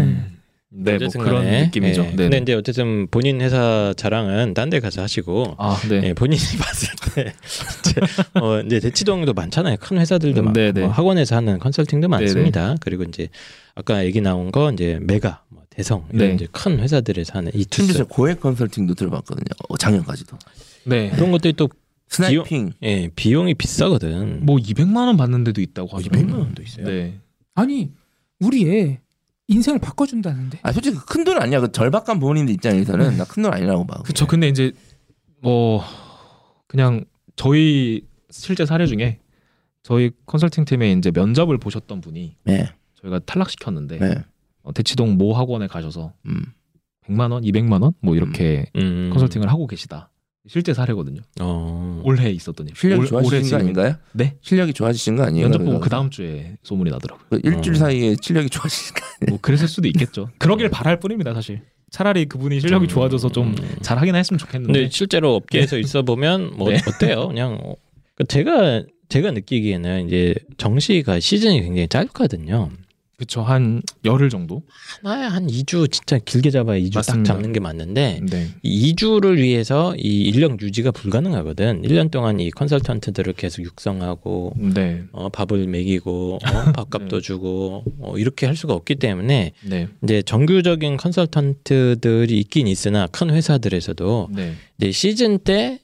[0.70, 2.02] 네, 뭐 어쨌든 그런 느낌이죠.
[2.02, 2.10] 예.
[2.10, 2.16] 네.
[2.16, 6.00] 근데 이제 어쨌든 본인 회사 자랑은 딴 데 가서 하시고 아, 네.
[6.08, 7.32] 예, 본인이 봤을 때
[7.80, 8.00] 이제,
[8.40, 9.76] 어, 이제 대치동도 많잖아요.
[9.80, 10.80] 큰 회사들도 음, 많고 네, 네.
[10.82, 12.74] 뭐 학원에서 하는 컨설팅도 네, 많습니다.
[12.80, 13.28] 그리고 이제
[13.76, 16.34] 아까 얘기 나온 거 이제 메가, 뭐 대성 이런 네.
[16.34, 19.44] 이제 큰 회사들에서 하는 심지어 이투스 제가 고액 컨설팅도 들어봤거든요.
[19.68, 20.36] 어, 작년까지도.
[20.86, 21.10] 네.
[21.10, 21.68] 그런 것들이 또
[22.08, 22.72] sniping.
[22.82, 24.44] 예, 비용이 비싸거든.
[24.44, 26.10] 뭐 200만 원 받는 데도 있다고 하죠.
[26.10, 26.84] 200만 원도 있어요.
[26.84, 27.20] 네.
[27.54, 27.92] 아니
[28.40, 29.00] 우리 애
[29.46, 30.58] 인생을 바꿔준다는데.
[30.64, 31.60] 아 솔직히 큰 돈 아니야.
[31.60, 34.02] 그 절박한 부모님들 입장에서는 나 큰 돈 아니라고 봐.
[34.02, 34.26] 그쵸.
[34.26, 34.72] 근데 이제
[35.40, 35.84] 뭐
[36.66, 37.04] 그냥
[37.36, 39.20] 저희 실제 사례 중에
[39.84, 42.68] 저희 컨설팅 팀에 이제 면접을 보셨던 분이 네.
[43.00, 44.14] 저희가 탈락시켰는데 네.
[44.68, 46.42] 어, 대치동 모 학원에 가셔서 음.
[47.06, 49.08] 100만 원, 200만 원 뭐 이렇게 음.
[49.12, 50.10] 컨설팅을 하고 계시다.
[50.46, 51.20] 실제 사례거든요.
[51.40, 52.00] 어.
[52.04, 52.74] 올해 있었던 일.
[52.76, 53.94] 실력이 올- 좋아지신 거 아닌가요?
[54.12, 54.36] 네.
[54.42, 55.48] 실력이 좋아지신 거 아니에요?
[55.48, 57.26] 면접 보고 그 다음 주에 소문이 나더라고요.
[57.30, 57.78] 그 일주일 어.
[57.78, 59.30] 사이에 실력이 좋아지신 거 아니에요?
[59.30, 60.30] 뭐 그랬을 수도 있겠죠.
[60.38, 61.62] 그러길 바랄 뿐입니다, 사실.
[61.90, 62.88] 차라리 그분이 실력이 음.
[62.88, 64.72] 좋아져서 좀 잘하긴 했으면 좋겠는데.
[64.72, 66.78] 근데 실제로 업계에서 있어 보면 뭐 네.
[66.86, 67.28] 어때요?
[67.28, 67.74] 그냥 어,
[68.14, 72.68] 그 제가 제가 느끼기에는 이제 정시가 시즌이 굉장히 짧거든요.
[73.18, 74.62] 그쵸 한 열흘 정도.
[75.02, 77.32] 하나에 한 2주 진짜 길게 잡아야 2주 딱 맞습니다.
[77.34, 78.46] 잡는 게 맞는데 네.
[78.62, 81.82] 이 2주를 위해서 이 인력 유지가 불가능하거든.
[81.82, 85.02] 1년 동안 이 컨설턴트들을 계속 육성하고 네.
[85.10, 86.38] 어, 밥을 먹이고 어,
[86.72, 87.20] 밥값도 네.
[87.20, 89.88] 주고 어, 이렇게 할 수가 없기 때문에 네.
[90.04, 94.52] 이제 정규적인 컨설턴트들이 있긴 있으나 큰 회사들에서도 네.
[94.78, 95.80] 이제 시즌 때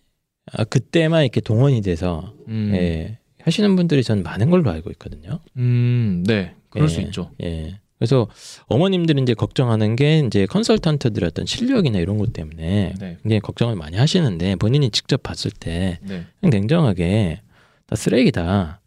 [0.53, 2.71] 아, 그때만 이렇게 동원이 돼서 음.
[2.75, 5.41] 예, 하시는 분들이 전 많은 걸로 알고 있거든요.
[5.57, 6.23] 음.
[6.29, 6.55] 네.
[6.75, 7.31] 그럴 예, 수 있죠.
[7.43, 7.79] 예.
[7.99, 8.29] 그래서
[8.67, 13.17] 어머님들이 이제 걱정하는 게 이제 컨설턴트들의 어떤 실력이나 이런 것 때문에 네.
[13.23, 16.27] 굉장히 걱정을 많이 하시는데 본인이 직접 봤을 때 네.
[16.41, 17.41] 그냥 냉정하게
[17.87, 18.81] 다 쓰레기다.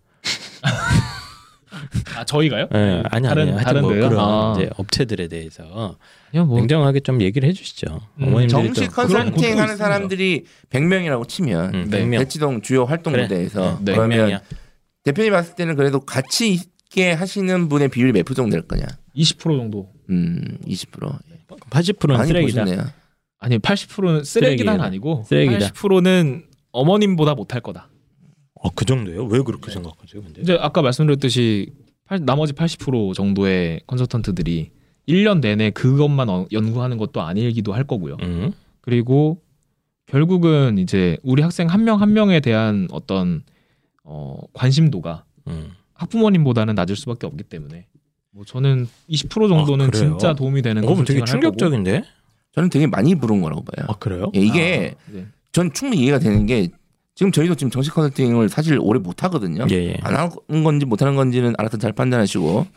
[2.15, 2.67] 아 저희가요?
[2.73, 4.09] 예, 아니 아니 다른- 하여튼 뭐 다른데요?
[4.09, 4.53] 그런 아.
[4.57, 5.97] 이제 업체들에 대해서
[6.33, 7.99] 뭐 냉정하게 좀 얘기를 해주시죠.
[8.21, 9.77] 음, 정식 컨설팅 하는.
[9.77, 12.03] 사람들이 100명이라고 치면 음, 네.
[12.03, 12.19] 100명.
[12.19, 13.23] 대치동 주요 활동 그래.
[13.23, 13.93] 무대에서 네.
[13.93, 14.41] 그러면 100명이야.
[15.03, 16.59] 대표님 봤을 때는 그래도 같이
[16.89, 18.85] 있게 하시는 분의 비율이 몇 프로 정도 될 거냐?
[19.15, 19.89] 20% 정도.
[20.09, 21.19] 음, 20%.
[21.69, 22.93] 80%는 많이 쓰레기다.
[23.39, 24.81] 아니 80%는 쓰레기는 쓰레기예요.
[24.81, 25.67] 아니고 쓰레기다.
[25.73, 27.89] 80%는 어머님보다 못할 거다.
[28.55, 29.25] 어, 그 정도예요?
[29.25, 30.23] 왜 그렇게 생각하세요?
[30.23, 30.41] 근데?
[30.41, 31.71] 이제 아까 말씀드렸듯이
[32.05, 34.71] 팔- 나머지 80% 정도의 컨설턴트들이
[35.07, 38.17] 1년 내내 그것만 어- 연구하는 것도 아니기도 할 거고요.
[38.21, 38.51] 음.
[38.81, 39.41] 그리고
[40.07, 43.43] 결국은 이제 우리 학생 한 명 한 명에 대한 어떤
[44.03, 45.71] 어, 관심도가 음.
[45.97, 47.85] 학부모님보다는 낮을 수밖에 없기 때문에
[48.31, 49.91] 뭐 저는 20% 정도는 아?
[49.91, 51.31] 진짜 도움이 되는 어, 되게 컨설팅을 할 거고.
[51.57, 52.03] 충격적인데?
[52.53, 53.85] 저는 되게 많이 부른 거라고 봐요.
[53.89, 54.31] 아 그래요?
[54.35, 55.25] 예, 이게 아, 네.
[55.51, 56.69] 전 충분히 이해가 되는 게
[57.15, 59.65] 지금 저희도 지금 정식 컨설팅을 사실 오래 못 하거든요.
[59.71, 59.97] 예, 예.
[60.01, 62.67] 안 하는 건지 못 하는 건지는 알아서 잘 판단하시고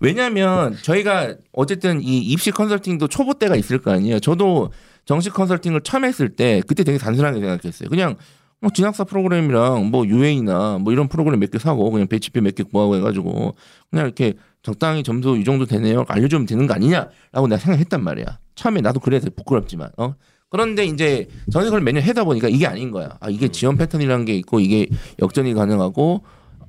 [0.00, 4.18] 왜냐하면 저희가 어쨌든 이 입시 컨설팅도 초보 때가 있을 거 아니에요.
[4.20, 4.72] 저도
[5.04, 7.90] 정식 컨설팅을 처음 했을 때 그때 되게 단순하게 생각했어요.
[7.90, 8.16] 그냥
[8.62, 12.62] 뭐 진학사 프로그램이랑 뭐 UA나 뭐 이런 프로그램 몇 개 사고 그냥 배치표 몇 개
[12.62, 13.54] 구하고 해가지고
[13.90, 18.38] 그냥 이렇게 적당히 점수 이 정도 되네요 알려주면 되는 거 아니냐라고 내가 생각했단 말이야.
[18.54, 20.14] 처음에 나도 그래서 부끄럽지만 어
[20.48, 23.16] 그런데 이제 전액을 매년 해다 보니까 이게 아닌 거야.
[23.20, 24.86] 아 이게 지원 패턴이라는 게 있고 이게
[25.20, 26.22] 역전이 가능하고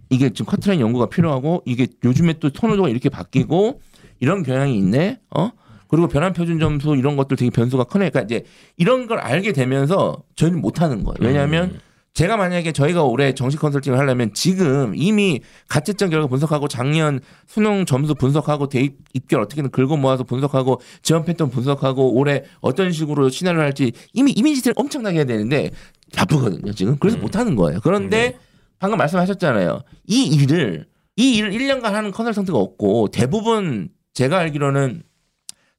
[0.10, 3.82] 이게 지금 커트라인 연구가 필요하고 이게 요즘에 또 선호도가 이렇게 바뀌고
[4.20, 5.20] 이런 경향이 있네.
[5.36, 5.52] 어?
[5.94, 8.10] 그리고 변환 표준 점수 이런 것들 되게 변수가 크네.
[8.10, 8.44] 그러니까 이제
[8.78, 11.18] 이런 걸 알게 되면서 저희는 못 하는 거예요.
[11.20, 11.80] 왜냐하면 음.
[12.16, 18.16] 제가 만약에 저희가 올해 정식 컨설팅을 하려면 지금 이미 가채점 결과 분석하고 작년 수능 점수
[18.16, 23.91] 분석하고 대입 입결 어떻게든 긁어 모아서 분석하고 지원 패턴 분석하고 올해 어떤 식으로 시나리오를 할지
[24.14, 25.70] 이미 이미지를 엄청나게 해야 되는데
[26.16, 27.22] 바쁘거든요 지금 그래서 음.
[27.22, 27.80] 못 하는 거예요.
[27.84, 28.39] 그런데
[28.80, 29.84] 방금 말씀하셨잖아요.
[30.08, 30.88] 이 일을
[31.18, 35.04] 이 일을 1년간 하는 컨설턴트가 없고 대부분 제가 알기로는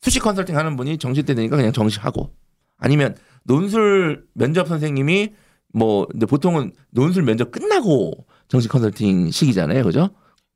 [0.04, 2.30] 수시 컨설팅 하는 분이 정시 때 되니까 그냥 정시하고
[2.76, 5.32] 아니면 논술 면접 선생님이
[5.72, 9.82] 뭐 근데 보통은 논술 면접 끝나고 정식 컨설팅 시기잖아요.
[9.82, 10.10] 그죠?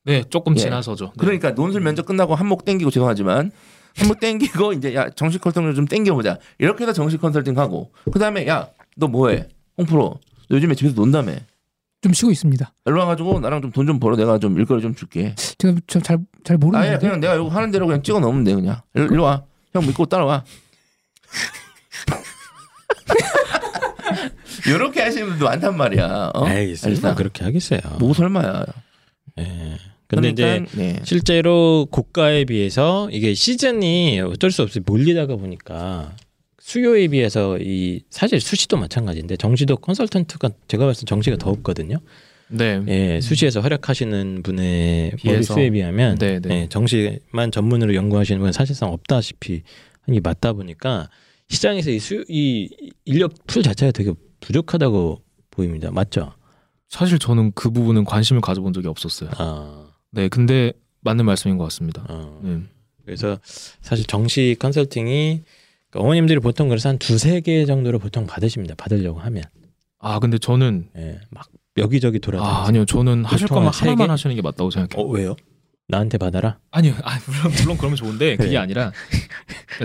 [0.04, 0.60] 네, 조금 예.
[0.60, 1.06] 지나서죠.
[1.06, 1.12] 네.
[1.18, 3.50] 그러니까 논술 면접 끝나고 한몫 땡기고 죄송하지만
[3.96, 8.46] 한몫 땡기고 이제 야 정식 컨설팅 좀 땡겨보자 이렇게 해서 정식 컨설팅 하고 그 다음에
[8.46, 8.68] 야
[8.98, 10.18] 너 뭐해 홍프로
[10.48, 11.32] 너 요즘에 집에서 논다며
[12.00, 12.72] 좀 쉬고 있습니다.
[12.86, 16.98] 일로 와가지고 나랑 좀 돈좀 벌어 내가 좀 일거리 좀 줄게 제가 잘잘 잘 모르는데
[16.98, 19.42] 그냥 내가 이거 하는 대로 그냥 찍어 넣으면 돼 그냥 일로, 일로 와
[19.74, 20.44] 형 믿고 따라와
[24.66, 26.48] 이렇게 하시는 분도 많단 말이야 어?
[26.48, 27.14] 에이, 설마.
[27.14, 27.80] 그렇게 하겠어요.
[27.98, 28.64] 뭐 설마야
[29.38, 29.78] 예.
[30.08, 31.00] 근데 이제 그러니까, 네.
[31.04, 36.12] 실제로 고가에 비해서 이게 시즌이 어쩔 수 없이 몰리다가 보니까
[36.60, 41.98] 수요에 비해서 이 사실 수시도 마찬가지인데 정시도 컨설턴트가 제가 봤을 때 정시가 더 없거든요.
[42.48, 42.82] 네.
[42.88, 45.54] 예, 수시에서 활약하시는 분의 머리 비해서.
[45.54, 46.62] 수에 비하면 네, 네.
[46.62, 49.62] 예, 정시만 전문으로 연구하시는 분은 사실상 없다시피
[50.02, 51.08] 하는 게 맞다 보니까
[51.48, 52.68] 시장에서 이, 수, 이
[53.04, 55.90] 인력 풀 자체가 되게 부족하다고 보입니다.
[55.90, 56.32] 맞죠?
[56.88, 59.30] 사실 저는 그 부분은 관심을 가져본 적이 없었어요.
[59.36, 62.04] 아, 네, 근데 맞는 말씀인 것 같습니다.
[62.08, 62.40] 어.
[62.42, 62.60] 네.
[63.04, 63.38] 그래서
[63.80, 65.42] 사실 정시 컨설팅이
[65.90, 68.74] 그러니까 어머님들이 보통 그래서 한 두세 개 정도로 보통 받으십니다.
[68.76, 69.42] 받으려고 하면
[70.00, 72.56] 아, 근데 저는 예, 막 여기저기 돌아다니세요.
[72.62, 74.10] 아, 아니요, 저는 하실 거면 하나만 개?
[74.10, 75.04] 하시는 게 맞다고 생각해요.
[75.06, 75.36] 어, 왜요?
[75.88, 76.58] 나한테 받아라.
[76.70, 78.56] 아니요, 아, 물론 물론 그러면 좋은데 그게 네.
[78.58, 78.92] 아니라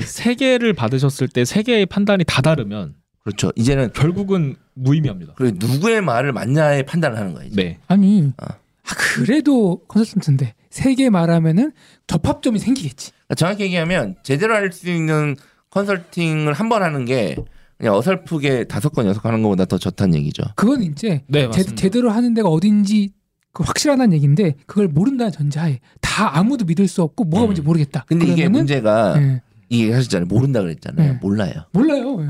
[0.01, 5.33] 세 개를 받으셨을 때 세 개의 판단이 다 다르면 그렇죠 이제는 결국은 무의미합니다.
[5.35, 7.51] 그 누구의 말을 맞냐에 판단을 하는 거예요.
[7.53, 8.45] 네, 아니 아.
[8.85, 11.71] 아, 그래도 컨설턴트인데 세 개 말하면은
[12.07, 13.11] 접합점이 생기겠지.
[13.11, 15.35] 그러니까 정확히 얘기하면 제대로 할 수 있는
[15.73, 17.35] 컨설팅을 한 번 하는 게
[17.77, 20.43] 그냥 어설프게 다섯 건 여섯 건 하는 것보다 더 좋다는 얘기죠.
[20.55, 21.63] 그건 이제 네 제.
[21.63, 23.11] 제대로 하는 데가 어딘지
[23.51, 27.47] 그 확실하다는 얘기인데 그걸 모른다는 전제하에 다 아무도 믿을 수 없고 뭐가 음.
[27.47, 28.05] 뭔지 모르겠다.
[28.07, 30.27] 근데 이게 문제가 예, 이게 하셨잖아요.
[30.27, 31.13] 모른다 그랬잖아요.
[31.13, 31.19] 네.
[31.21, 31.53] 몰라요.
[31.71, 32.21] 몰라요.
[32.21, 32.25] 예.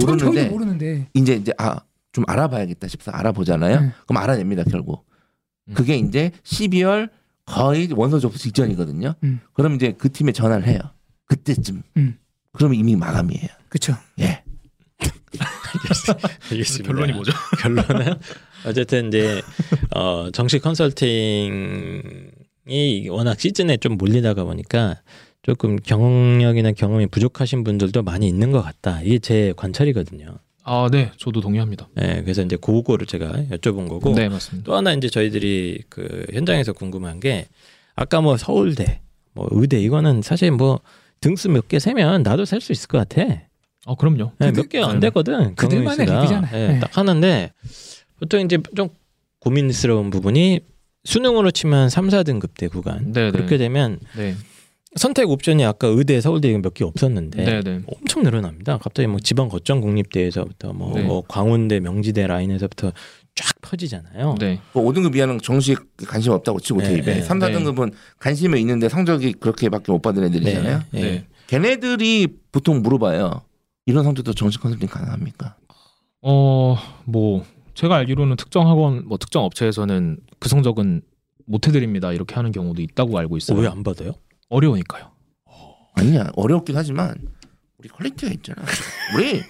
[0.00, 1.78] 저는 모르는데 모르는데 이제 이제 아
[2.12, 3.80] 좀 알아봐야겠다 싶어서 알아보잖아요.
[3.80, 3.92] 네.
[4.06, 5.04] 그럼 알아냅니다 결국.
[5.74, 7.10] 그게 이제 12월
[7.44, 9.14] 거의 원서 접수 직전이거든요.
[9.22, 9.40] 음.
[9.52, 10.78] 그럼 이제 그 팀에 전화를 해요.
[11.26, 11.82] 그때쯤.
[12.58, 12.58] 음.
[12.58, 13.46] 그러면 이미 마감이에요.
[13.68, 13.96] 그렇죠.
[14.20, 14.42] 예.
[16.50, 16.92] 알겠습니다.
[16.92, 17.32] 결론이 뭐죠?
[17.60, 18.14] 결론은
[18.66, 19.40] 어쨌든 이제
[19.94, 25.00] 어, 정식 컨설팅이 워낙 시즌에 좀 몰리다가 보니까
[25.42, 29.00] 조금 경력이나 경험이 부족하신 분들도 많이 있는 것 같다.
[29.02, 30.38] 이게 제 관찰이거든요.
[30.64, 31.88] 아, 네, 저도 동의합니다.
[31.94, 34.66] 네, 그래서 이제 그거를 제가 여쭤본 거고 네, 맞습니다.
[34.66, 37.46] 또 하나 이제 저희들이 그 현장에서 궁금한 게
[37.94, 39.00] 아까 뭐 서울대,
[39.32, 40.80] 뭐 의대 이거는 사실 뭐
[41.20, 43.22] 등수 몇 개 세면 나도 살수 있을 것 같아.
[43.86, 44.32] 어, 그럼요.
[44.38, 45.54] 네, 몇 개 안 되거든.
[45.54, 46.06] 그들만의.
[46.06, 46.50] 리그잖아요.
[46.52, 46.80] 네, 네.
[46.80, 47.52] 딱 하는데
[48.18, 48.88] 보통 이제 좀
[49.40, 50.60] 고민스러운 부분이
[51.04, 53.12] 수능으로 치면 3, 4등급 대 구간.
[53.12, 53.30] 네, 네.
[53.30, 54.34] 그렇게 되면 네,
[54.96, 57.80] 선택 옵션이 아까 의대, 서울대 몇 개 없었는데 네, 네.
[57.86, 58.78] 엄청 늘어납니다.
[58.78, 61.02] 갑자기 뭐 지방 거점 국립대에서부터 뭐, 네.
[61.04, 62.92] 뭐 광운대, 명지대 라인에서부터
[63.38, 64.34] 쫙 퍼지잖아요.
[64.40, 64.60] 네.
[64.72, 65.78] 뭐 5등급 이하는 정식
[66.08, 70.82] 관심 없다고 치고 네, 대입에 네, 3, 4등급은 관심이 있는데 성적이 그렇게밖에 못 받은 애들이잖아요.
[70.90, 71.00] 네.
[71.00, 71.26] 네.
[71.46, 73.42] 걔네들이 보통 물어봐요.
[73.86, 75.54] 이런 성적도 정식 컨설팅 가능합니까?
[76.22, 81.02] 어, 뭐 제가 알기로는 특정 학원, 뭐 특정 업체에서는 그 성적은
[81.46, 83.58] 못 해드립니다 이렇게 하는 경우도 있다고 알고 있어요.
[83.58, 84.12] 왜 안 받아요?
[84.48, 85.12] 어려우니까요.
[85.94, 87.14] 아니야 어렵긴 하지만
[87.78, 88.62] 우리 quality가 있잖아.
[89.16, 89.40] 우리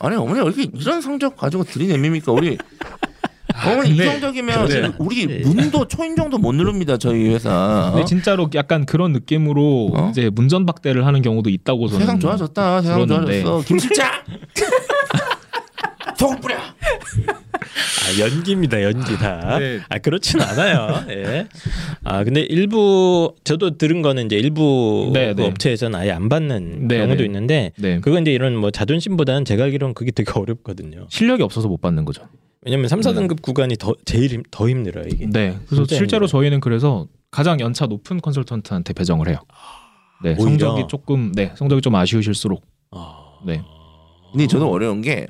[0.00, 2.56] 아니 어머니 왜 이렇게 이런 성적 가지고 들이내밉니까 우리
[3.66, 5.38] 어머니 이 근데- 성적이면 근데- 우리 네.
[5.44, 7.90] 문도 초인종도 못 누릅니다 저희 회사.
[7.92, 10.08] 근데 진짜로 약간 그런 느낌으로 어?
[10.10, 12.82] 이제 문전박대를 하는 경우도 있다고 저는 세상 좋아졌다.
[12.82, 13.06] 세상.
[13.06, 13.60] 좋아졌어.
[13.66, 14.10] 김 실장
[16.18, 16.56] 소금 뿌려.
[16.56, 19.58] 아, 연기입니다, 연기 다.
[19.58, 19.80] 네.
[19.88, 21.04] 아, 그렇진 않아요.
[21.10, 21.46] 예.
[22.04, 25.46] 아, 근데 일부, 저도 들은 거는 이제 일부 네, 그 네.
[25.48, 27.24] 업체에서는 아예 안 받는 네, 경우도 네.
[27.24, 28.00] 있는데, 네.
[28.00, 31.06] 그건 이제 이런 뭐 자존심보다는 제가 알기로는 그게 되게 어렵거든요.
[31.08, 32.22] 실력이 없어서 못 받는 거죠.
[32.64, 35.26] 왜냐면 3, 4등급 구간이 더, 제일 힘, 더 힘들어요, 이게.
[35.26, 35.58] 네.
[35.66, 36.26] 그래서 실제로 힘들어요.
[36.28, 39.38] 저희는 그래서 가장 연차 높은 컨설턴트한테 배정을 해요.
[40.22, 40.30] 네.
[40.38, 40.44] 오히려.
[40.44, 43.20] 성적이 조금 네 성적이 좀 아쉬우실수록 아.
[43.46, 43.60] 네.
[44.32, 45.26] 근데 저도 어려운 게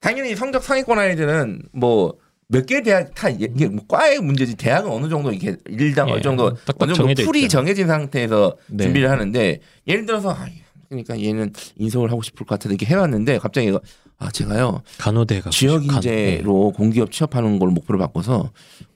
[0.00, 2.12] 당연히 성적 상위권 아이들은 뭐
[2.48, 6.20] 몇 개 대학 다 이게 뭐 과의 문제지 대학은 어느 정도 이렇게 일당 예, 어느
[6.20, 7.48] 정도 딱딱 어느 정도 풀이 있죠.
[7.58, 8.84] 정해진 상태에서 네.
[8.84, 10.46] 준비를 하는데 예를 들어서 아,
[10.90, 13.80] 그러니까 얘는 인서울 하고 싶을 것 같아서 이렇게 해왔는데 갑자기 이거
[14.18, 18.50] 아 제가요 간호대 가 지역 인재로 공기업 취업하는 걸 목표로 바꿔서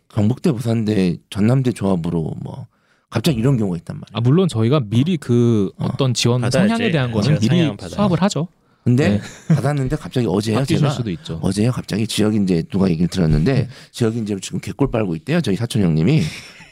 [0.09, 2.67] 경북대 부산대 전남대 조합으로 뭐
[3.11, 4.17] 갑자기 이런 경우가 있단 말이에요.
[4.17, 5.87] 아 물론 저희가 미리 그 어.
[5.87, 6.69] 어떤 지원 받아야지.
[6.69, 7.73] 성향에 대한 거는 미리.
[7.89, 8.49] 수합을 하죠.
[8.85, 9.21] 근데 네.
[9.55, 11.39] 받았는데 갑자기 바뀌실 제가 수도 있죠.
[11.43, 15.83] 어제요 갑자기 지역 인재 누가 얘기를 들었는데 지역 인재로 지금 개꼴 빨고 있대요 저희 사촌
[15.83, 16.23] 형님이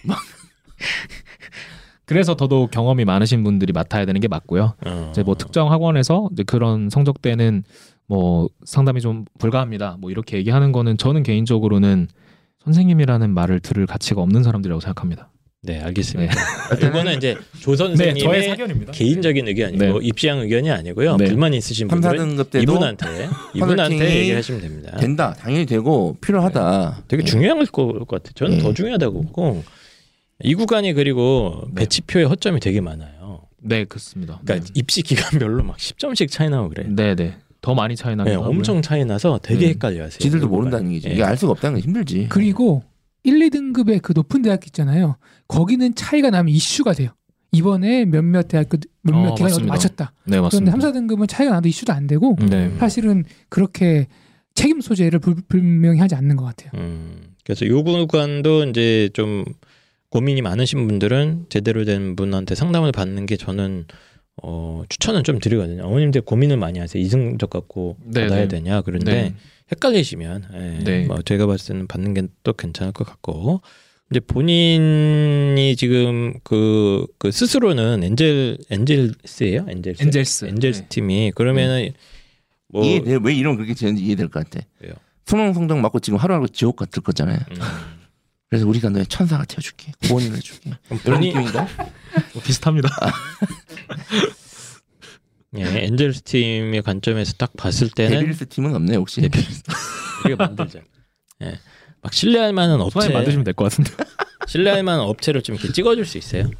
[2.07, 4.75] 그래서 더더욱 경험이 많으신 분들이 맡아야 되는 게 맞고요.
[4.87, 5.09] 어.
[5.11, 7.65] 이제 뭐 특정 학원에서 이제 그런 성적대는
[8.09, 9.97] 뭐 상담이 좀 불가합니다.
[10.01, 12.09] 뭐 이렇게 얘기하는 거는 저는 개인적으로는
[12.65, 15.31] 선생님이라는 말을 들을 가치가 없는 사람들이라고 생각합니다.
[15.63, 16.33] 네, 알겠습니다.
[16.81, 18.93] 이거는 이제 조 네, 선생님의 저의 사견입니다.
[18.93, 20.07] 개인적인 의견이고 네.
[20.07, 21.17] 입시형 의견이 아니고요.
[21.17, 21.25] 네.
[21.25, 24.97] 불만이 있으신 3, 분들은 4등급 때도 이분한테 이분한테 얘기하시면 됩니다.
[24.99, 27.27] 된다 당연히 되고 필요하다 되게 예.
[27.27, 28.33] 중요한 것 같아요.
[28.35, 28.63] 저는 예.
[28.63, 29.65] 더 중요하다고 보고
[30.45, 33.43] 이 구간이 그리고 배치표의 허점이 되게 많아요.
[33.59, 34.41] 네, 그렇습니다.
[34.45, 36.87] 그러니까 입시 기간별로 막 10점씩 차이 나고 그래요.
[36.91, 37.37] 네, 네.
[37.67, 38.37] 더 많이 차이 나긴 네.
[38.37, 39.71] 엄청 차이 나서 되게 음.
[39.71, 40.21] 헷갈려하세요.
[40.21, 40.47] 지들도.
[40.47, 41.15] 모른다는 얘기죠 예.
[41.15, 42.85] 이게 알 수가 없다는 게 힘들지 그리고
[43.25, 45.17] 1, 2등급의 그 높은 대학 있잖아요.
[45.49, 47.11] 거기는 차이가 나면 이슈가 돼요.
[47.51, 49.65] 이번에 몇몇 대학교 몇몇 어, 기관이.
[49.65, 50.13] 맞췄다.
[50.27, 50.81] 네, 그런데 맞습니다.
[50.81, 52.73] 3, 4등급은 차이가 나도 이슈도 안 되고 네.
[52.79, 54.07] 사실은 그렇게
[54.55, 56.71] 책임 소재를 불, 분명히 하지 않는 것 같아요.
[56.77, 59.45] 음, 그래서 요 구간도 이제 좀
[60.11, 63.87] 고민이 많으신 분들은 제대로 된 분한테 상담을 받는 게 저는
[64.43, 65.85] 어, 추천은 좀 드리거든요.
[65.85, 67.03] 어머님들 고민을 많이 하세요.
[67.03, 68.49] 이승적 갖고 네, 받아야 네.
[68.49, 68.83] 되냐.
[68.83, 69.35] 그런데 네.
[69.73, 71.05] 헷갈리시면 예, 네.
[71.07, 73.61] 뭐 제가 봤을 때는 받는 게 또 괜찮을 것 같고
[74.11, 79.67] 이제 본인이 지금 그, 그 스스로는 엔젤 엔젤스예요?
[79.69, 80.03] 엔젤스.
[80.03, 80.45] 엔젤스.
[80.45, 80.87] 엔젤스 네.
[80.89, 81.91] 팀이 그러면은
[82.69, 84.93] 뭐 이해 왜 이런 그렇게 지는지 이해될 것 같아 왜요?
[85.25, 87.57] 수능 성적 맞고 지금 하루하루 지옥 같을 거잖아요 음,
[88.49, 91.67] 그래서 우리가 너의 천사가 되어줄게 구원을 해줄게 느낌인가
[92.33, 92.89] 뭐 비슷합니다.
[95.59, 99.63] 예, 엔젤스 팀의 관점에서 딱 봤을 때는 데빌스 팀은 없네 혹시 데빌스.
[100.25, 100.81] 우리가 만들자.
[101.43, 101.59] 예.
[102.03, 103.91] 막 신뢰할 만한 업체 만드시면 될 것 같은데.
[104.47, 106.51] 신뢰할 만한 업체를 좀 이렇게 찍어줄 수 있어요.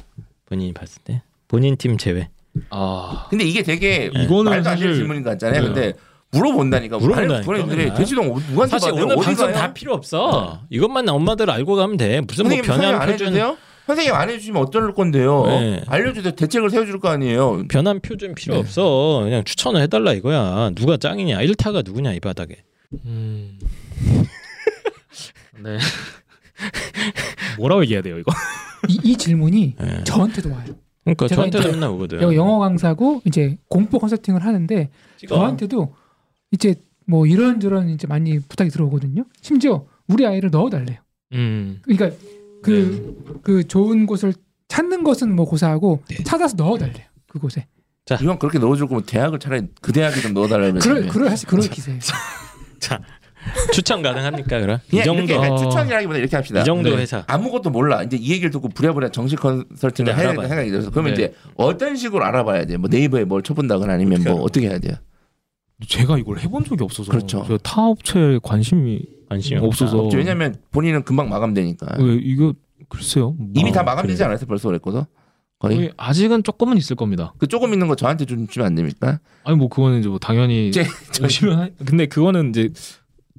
[0.45, 2.29] 본인이 봤을 때 본인 팀 제외.
[2.71, 5.67] 아, 근데 이게 되게 이거는 말도 안 되는 사실- 질문인 것 같잖아요 네.
[5.67, 5.93] 근데
[6.31, 7.45] 물어본다니까 물어본다니까.
[7.45, 7.93] 본인들이 네.
[7.93, 8.91] 대치동 누구한테 사실?
[8.91, 9.55] 오늘 어디 방송 가요?
[9.55, 10.61] 다 필요 없어.
[10.69, 12.21] 이것만 엄마들 알고 가면 돼.
[12.21, 13.57] 무슨 뭐안 표준 해주세요?
[13.87, 15.45] 선생님 안 해주시면 어쩔 건데요?
[15.45, 15.81] 네.
[15.87, 16.35] 알려주세요.
[16.35, 17.63] 대책을 세워줄 거 아니에요.
[17.69, 18.59] 변함 표준 필요 네.
[18.59, 19.21] 없어.
[19.23, 20.71] 그냥 추천을 해달라 이거야.
[20.75, 21.37] 누가 짱이냐?
[21.39, 22.57] 1타가 누구냐 이 바닥에.
[23.05, 23.57] 음.
[25.63, 25.77] 네.
[27.57, 28.31] 뭐라고 얘기해야 돼요 이거?
[28.89, 30.03] 이, 이 질문이 예.
[30.03, 30.65] 저한테도 와요.
[31.03, 32.21] 그러니까 저한테도 맨날 오거든.
[32.35, 34.89] 영어 강사고 이제 공포 컨설팅을 하는데
[35.27, 35.93] 저한테도
[36.51, 36.75] 이제
[37.05, 39.25] 뭐 이런저런 이제 많이 부탁이 들어오거든요.
[39.41, 40.97] 심지어 우리 아이를 넣어달래요.
[41.33, 41.79] 음.
[41.83, 42.15] 그러니까
[42.61, 44.33] 그그 좋은 곳을
[44.67, 46.23] 찾는 것은 뭐 고사하고 네.
[46.23, 47.05] 찾아서 넣어달래요.
[47.27, 47.67] 그곳에.
[48.21, 50.79] 이건 그렇게 넣어줄 거면 대학을 차라리 그 대학에 좀 넣어달라면.
[50.79, 51.97] 그럴 그럴 하시 그럴 기세.
[53.73, 54.79] 추천 가능합니까 그럼?
[54.91, 55.55] 이 정도 이렇게 어.
[55.57, 56.61] 추천이라기보다 이렇게 합시다.
[56.61, 57.01] 이 정도 네.
[57.01, 57.23] 회사.
[57.27, 58.03] 아무것도 몰라.
[58.03, 60.27] 이제 이 얘기를 듣고 부랴부랴 정식 컨설팅을 네, 해야.
[60.33, 61.23] 된다 생각이 들어서 그러면 네.
[61.23, 62.77] 이제 어떤 식으로 알아봐야 돼?
[62.77, 64.41] 뭐 네이버에 뭘 쳐본다거나 아니면 뭐 그렇죠.
[64.41, 64.95] 어떻게 해야 돼요?
[65.85, 67.43] 제가 이걸 해본 적이 없어서 그렇죠.
[67.43, 68.99] 제가 타 업체에 관심이
[69.29, 70.17] 관심이 없어서 없지.
[70.17, 71.97] 왜냐면 본인은 금방 마감되니까.
[71.99, 72.53] 왜 이거
[72.89, 73.35] 글쎄요.
[73.53, 74.29] 이미 어, 다 마감되지 그래요?
[74.29, 74.47] 않았어요?
[74.47, 75.03] 벌써 그랬거든.
[75.59, 75.75] 거의.
[75.75, 77.33] 거의 아직은 조금은 있을 겁니다.
[77.37, 79.19] 그 조금 있는 거 저한테 좀 주면 안 됩니까?
[79.43, 80.87] 아니 뭐 그거는 이제 뭐 당연히 제-
[81.23, 81.69] 오시면 하...
[81.85, 82.69] 근데 그거는 이제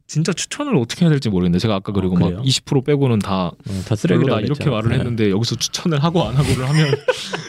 [0.06, 2.42] 진짜 추천을 어떻게 해야 될지 모르겠는데 제가 아까 그리고 어, 막 그래요?
[2.42, 6.68] 20% 빼고는 다 음, 다 쓰레기라 별로다 이렇게 말을 했는데 여기서 추천을 하고 안 하고를
[6.68, 6.86] 하면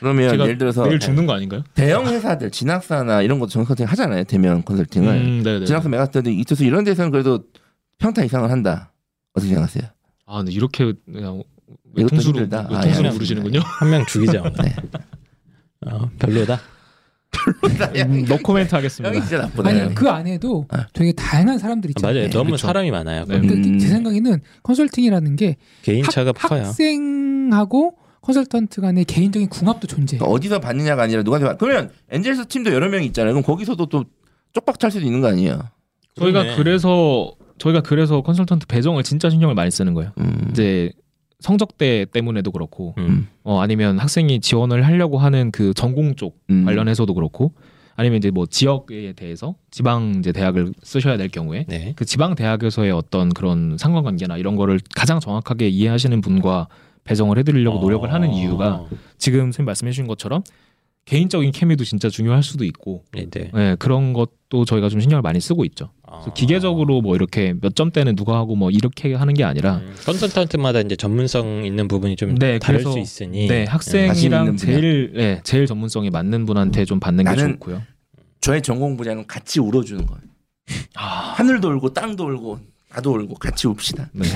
[0.00, 1.62] 그러면 제가 예를 들어서 내일 죽는 거 아닌가요?
[1.74, 4.24] 대형 회사들 진학사나 이런 것도 컨설팅 하잖아요.
[4.24, 5.08] 대면 컨설팅을.
[5.08, 5.64] 음, 네네.
[5.66, 7.44] 진학사 메가스터디 이투스 이런 데서는 그래도
[7.98, 8.92] 평타 이상을 한다.
[9.34, 9.84] 어떻게 생각하세요?
[10.26, 11.42] 아 근데 이렇게 그냥
[12.08, 12.46] 통수로.
[12.52, 13.10] 아, 통수로 예.
[13.12, 13.60] 부르시는군요.
[13.62, 14.42] 한 명 죽이자.
[14.62, 14.74] 네.
[15.86, 16.60] 어, 별로다.
[18.06, 19.10] 음, 노 코멘트 하겠습니다.
[19.14, 19.68] 형이 진짜 나쁘네.
[19.82, 20.86] 아니 그 안에도 아.
[20.92, 22.14] 되게 다양한 사람들이 아, 있잖아요.
[22.20, 22.30] 맞아요.
[22.30, 22.66] 너무 그쵸.
[22.66, 23.24] 사람이 많아요.
[23.26, 23.36] 네.
[23.36, 23.78] 음.
[23.78, 26.64] 제 생각에는 컨설팅이라는 게 개인차가 학, 커요.
[26.64, 27.96] 학생하고
[28.28, 30.20] 컨설턴트 간의 개인적인 궁합도 존재해요.
[30.20, 31.56] 그러니까 어디서 받느냐가 아니라 누구한테 받...
[31.56, 33.32] 그러면 엔젤스 팀도 여러 명이 있잖아요.
[33.32, 34.04] 그럼 거기서도 또
[34.52, 35.58] 쪽박 찰 수도 있는 거 아니에요?
[36.16, 36.56] 저희가 그러네.
[36.56, 40.12] 그래서 저희가 그래서 컨설턴트 배정을 진짜 신경을 많이 쓰는 거예요.
[40.18, 40.48] 음.
[40.50, 40.92] 이제
[41.40, 43.28] 성적대 때문에도 그렇고 음.
[43.44, 46.66] 어, 아니면 학생이 지원을 하려고 하는 그 전공 쪽 음.
[46.66, 47.54] 관련해서도 그렇고
[47.96, 51.94] 아니면 이제 뭐 지역에 대해서 지방 이제 대학을 쓰셔야 될 경우에 네.
[51.96, 56.68] 그 지방 대학에서의 어떤 그런 상관관계나 이런 거를 가장 정확하게 이해하시는 분과
[57.08, 58.84] 배정을 해드리려고 노력을 하는 이유가
[59.16, 60.42] 지금 선생님 말씀해 주신 것처럼
[61.06, 63.50] 개인적인 케미도 진짜 중요할 수도 있고 네, 네.
[63.54, 65.88] 네, 그런 것도 저희가 좀 신경을 많이 쓰고 있죠.
[66.06, 70.80] 그래서 기계적으로 뭐 이렇게 몇 점대는 누가 하고 뭐 이렇게 하는 게 아니라 음, 컨설턴트마다
[70.80, 74.56] 이제 전문성 있는 부분이 좀 네, 다를 그래서- 수 있으니 네, 있는 학생이랑.
[74.58, 77.82] 제일 네, 제일 전문성이 맞는 분한테 좀 받는 게 나는- 좋고요.
[78.42, 80.20] 저의 전공 분야는 같이 울어주는 거예요.
[80.96, 81.04] 아,
[81.36, 82.58] 하늘도 울고 땅도 울고
[82.94, 84.10] 나도 울고 같이 웁시다.
[84.12, 84.26] 네.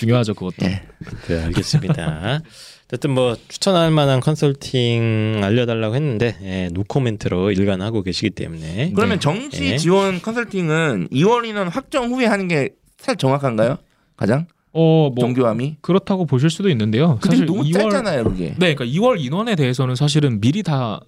[0.00, 0.66] 중요하죠, 그것도.
[0.66, 0.82] 예.
[1.28, 2.40] 네, 알겠습니다.
[2.86, 9.76] 어쨌든 뭐 추천할 만한 컨설팅 알려달라고 했는데 예, 노코멘트로 일관하고 계시기 때문에 그러면 정시 네.
[9.76, 13.76] 지원 컨설팅은 2월 인원 확정 후에 하는 게 사실 정확한가요?
[14.16, 15.76] 가장 어, 뭐 정교함이?
[15.80, 17.18] 그렇다고 보실 수도 있는데요.
[17.22, 18.54] 사실 너무 2월 짧잖아요, 그게.
[18.58, 21.00] 네, 그러니까 2월 인원에 대해서는 사실은 미리 다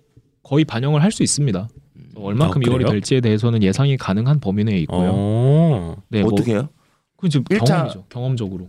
[0.44, 1.68] 거의 반영을 할 수 있습니다.
[2.14, 2.90] 얼마큼 아, 2월이 그래요?
[2.90, 5.10] 될지에 대해서는 예상이 가능한 범위 내에 있고요.
[5.14, 5.96] 어.
[6.10, 6.68] 네, 뭐 어떻게 해요?
[7.16, 8.04] 그 이제 일차- 경험이죠.
[8.08, 8.68] 경험적으로.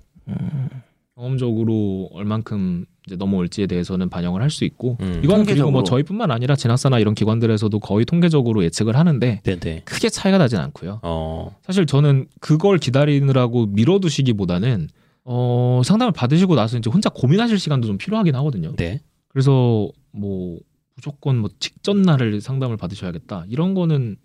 [1.16, 5.22] 경험적으로 얼만큼 이제 넘어올지에 대해서는 반영을 할 수 있고 음.
[5.24, 5.84] 이건 그리고 뭐.
[5.84, 9.82] 저희뿐만 아니라 진학사나 이런 기관들에서도 거의 통계적으로 예측을 하는데 네네.
[9.86, 11.00] 크게 차이가 나진 않고요.
[11.04, 11.56] 어.
[11.64, 14.88] 사실 저는 그걸 기다리느라고 미뤄두시기보다는
[15.26, 18.76] 어, 상담을 받으시고 나서 이제 혼자 고민하실 시간도 좀 필요하긴 하거든요.
[18.76, 19.02] 네.
[19.28, 20.60] 그래서 뭐
[20.96, 24.18] 무조건 뭐 직전 날을 상담을 받으셔야겠다 이런 거는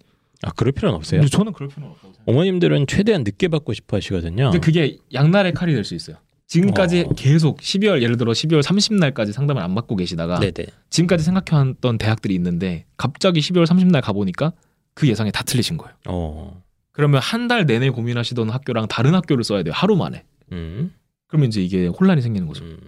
[0.42, 1.20] 아 그럴 필요는 없어요.
[1.20, 2.22] 근데 저는 그럴 필요는 생각해요.
[2.26, 4.50] 어머님들은 최대한 늦게 받고 싶어 하시거든요.
[4.50, 6.16] 근데 그게 양날의 칼이 될 수 있어요.
[6.46, 7.14] 지금까지 어.
[7.14, 10.66] 계속 12월 예를 들어 12월 30날까지 상담을 안 받고 계시다가 네네.
[10.90, 14.52] 지금까지 생각해왔던 대학들이 있는데 갑자기 12월 30날 가보니까
[14.94, 15.94] 그 예상이 다 틀리신 거예요.
[16.06, 16.62] 어.
[16.92, 19.72] 그러면 한 달 내내 고민하시던 학교랑 다른 학교를 써야 돼요.
[19.76, 20.24] 하루 만에.
[20.52, 20.92] 음.
[21.26, 22.64] 그러면 이제 이게 혼란이 생기는 거죠.
[22.64, 22.78] 음.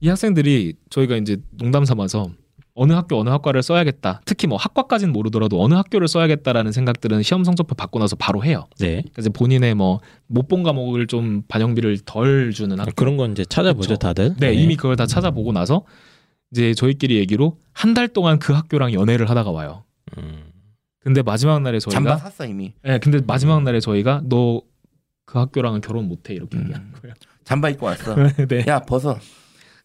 [0.00, 2.32] 이 학생들이 저희가 이제 농담 삼아서
[2.74, 4.22] 어느 학교 어느 학과를 써야겠다.
[4.24, 8.66] 특히 뭐 학과까지는 모르더라도 어느 학교를 써야겠다라는 생각들은 시험 성적표 받고 나서 바로 해요.
[8.78, 9.02] 네.
[9.12, 12.92] 그래서 본인의 뭐 못 본 과목을 좀 반영비를 덜 주는 아, 학교.
[12.94, 13.96] 그런 건 이제 찾아보죠 그쵸.
[13.98, 14.34] 다들.
[14.38, 15.84] 네, 이미 그걸 다 찾아보고 나서
[16.50, 19.84] 이제 저희끼리 얘기로 한 달 동안 그 학교랑 연애를 하다가 와요.
[20.18, 20.44] 음.
[21.00, 22.72] 근데 마지막 날에 잠바 저희가 샀어 이미.
[22.82, 24.62] 네, 근데 마지막 날에 저희가 너
[25.24, 26.62] 그 학교랑은 결혼 못해 이렇게 음.
[26.64, 27.14] 얘기하는 거예요.
[27.44, 28.14] 잠바 입고 왔어.
[28.48, 29.18] 네, 야 벗어.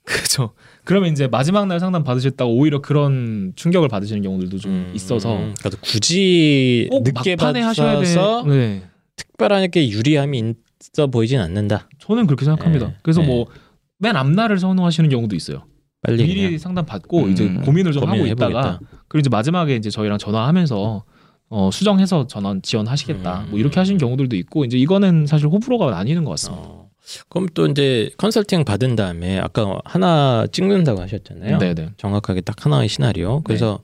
[0.07, 0.53] 그렇죠.
[0.85, 4.91] 그러면 이제 마지막 날 상담 받으셨다가 오히려 그런 충격을 받으시는 경우들도 좀 음.
[4.95, 8.49] 있어서 그러니까 굳이 꼭 늦게 받아서 돼.
[8.49, 8.83] 네,
[9.17, 10.53] 특별하게 유리함이
[10.93, 11.89] 있어 보이진 않는다.
[11.99, 12.87] 저는 그렇게 생각합니다.
[12.87, 13.27] 네, 그래서 네.
[13.27, 15.65] 뭐맨 앞날을 선호하시는 경우도 있어요.
[16.01, 17.31] 빨리 미리 그냥 상담 받고 음.
[17.31, 18.59] 이제 고민을 좀 하고 고민해보겠다.
[18.59, 18.79] 있다가
[19.09, 21.03] 그리고 이제 마지막에 이제 저희랑 전화하면서
[21.49, 23.41] 어, 수정해서 전원 지원하시겠다.
[23.41, 23.49] 음.
[23.49, 26.63] 뭐 이렇게 하시는 경우들도 있고 이제 이거는 사실 호불호가 나뉘는 것 같습니다.
[26.65, 26.86] 어.
[27.29, 31.57] 그럼 또 이제 컨설팅 받은 다음에 아까 하나 찍는다고 하셨잖아요.
[31.59, 31.91] 네네.
[31.97, 33.41] 정확하게 딱 하나의 시나리오.
[33.43, 33.79] 그래서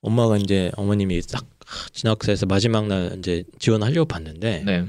[0.00, 1.44] 엄마가 이제 어머님이 딱
[1.92, 4.84] 진학사에서 마지막 날 이제 지원하려고 봤는데 네.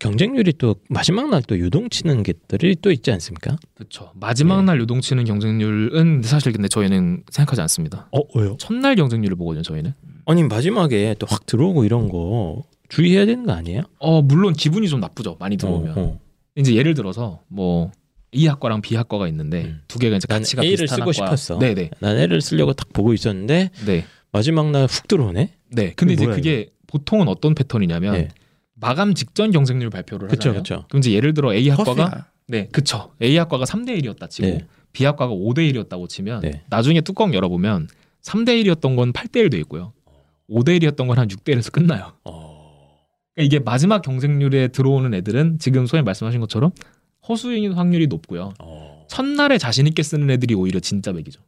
[0.00, 3.56] 경쟁률이 또 마지막 날 또 유동치는 것들이 또 있지 않습니까?
[3.74, 4.10] 그렇죠.
[4.14, 4.64] 마지막 네.
[4.64, 8.08] 날 요동치는 경쟁률은 사실 근데 저희는 생각하지 않습니다.
[8.12, 8.56] 어 왜요?
[8.58, 9.62] 첫날 경쟁률을 보거든요.
[9.62, 9.94] 저희는.
[10.26, 13.82] 아니 마지막에 또 확 들어오고 이런 거 주의해야 되는 거 아니에요?
[13.98, 15.36] 어 물론 기분이 좀 나쁘죠.
[15.40, 15.96] 많이 들어오면.
[15.96, 16.20] 어, 어.
[16.58, 17.90] 이제 예를 들어서 뭐
[18.34, 19.80] A 학과랑 B 학과가 있는데 음.
[19.88, 21.36] 두 개가 이제 난 가치가 A를 비슷한 쓰고 학과.
[21.36, 21.58] 싶었어.
[21.58, 21.90] 네네.
[22.00, 24.04] 난 애를 쓰려고 딱 보고 있었는데 네.
[24.32, 25.54] 마지막 날 훅 들어오네.
[25.70, 25.92] 네.
[25.96, 28.28] 근데 이제 그게 보통은 어떤 패턴이냐면 네.
[28.74, 30.62] 마감 직전 경쟁률 발표를 그쵸, 하잖아요.
[30.62, 30.84] 그쵸.
[30.88, 32.26] 그럼 이제 예를 들어 A 학과가 허수야.
[32.48, 33.12] 네, 그쵸.
[33.22, 34.66] A 학과가 3대 1이었다 치고 네.
[34.92, 36.62] B 학과가 5대 1이었다고 치면 네.
[36.70, 37.88] 나중에 뚜껑 열어보면
[38.22, 39.92] 3대 1이었던 건 8대 1도 있고요.
[40.50, 42.12] 5대 1이었던 건 한 6대 1에서 끝나요.
[42.24, 42.47] 어.
[43.38, 46.72] 그러니까 이게 마지막 경쟁률에 들어오는 애들은 지금 소위 말씀하신 것처럼
[47.28, 48.52] 허수인 확률이 높고요.
[48.58, 49.06] 어.
[49.08, 51.40] 첫날에 자신 있게 쓰는 애들이 오히려 진짜 맥이죠.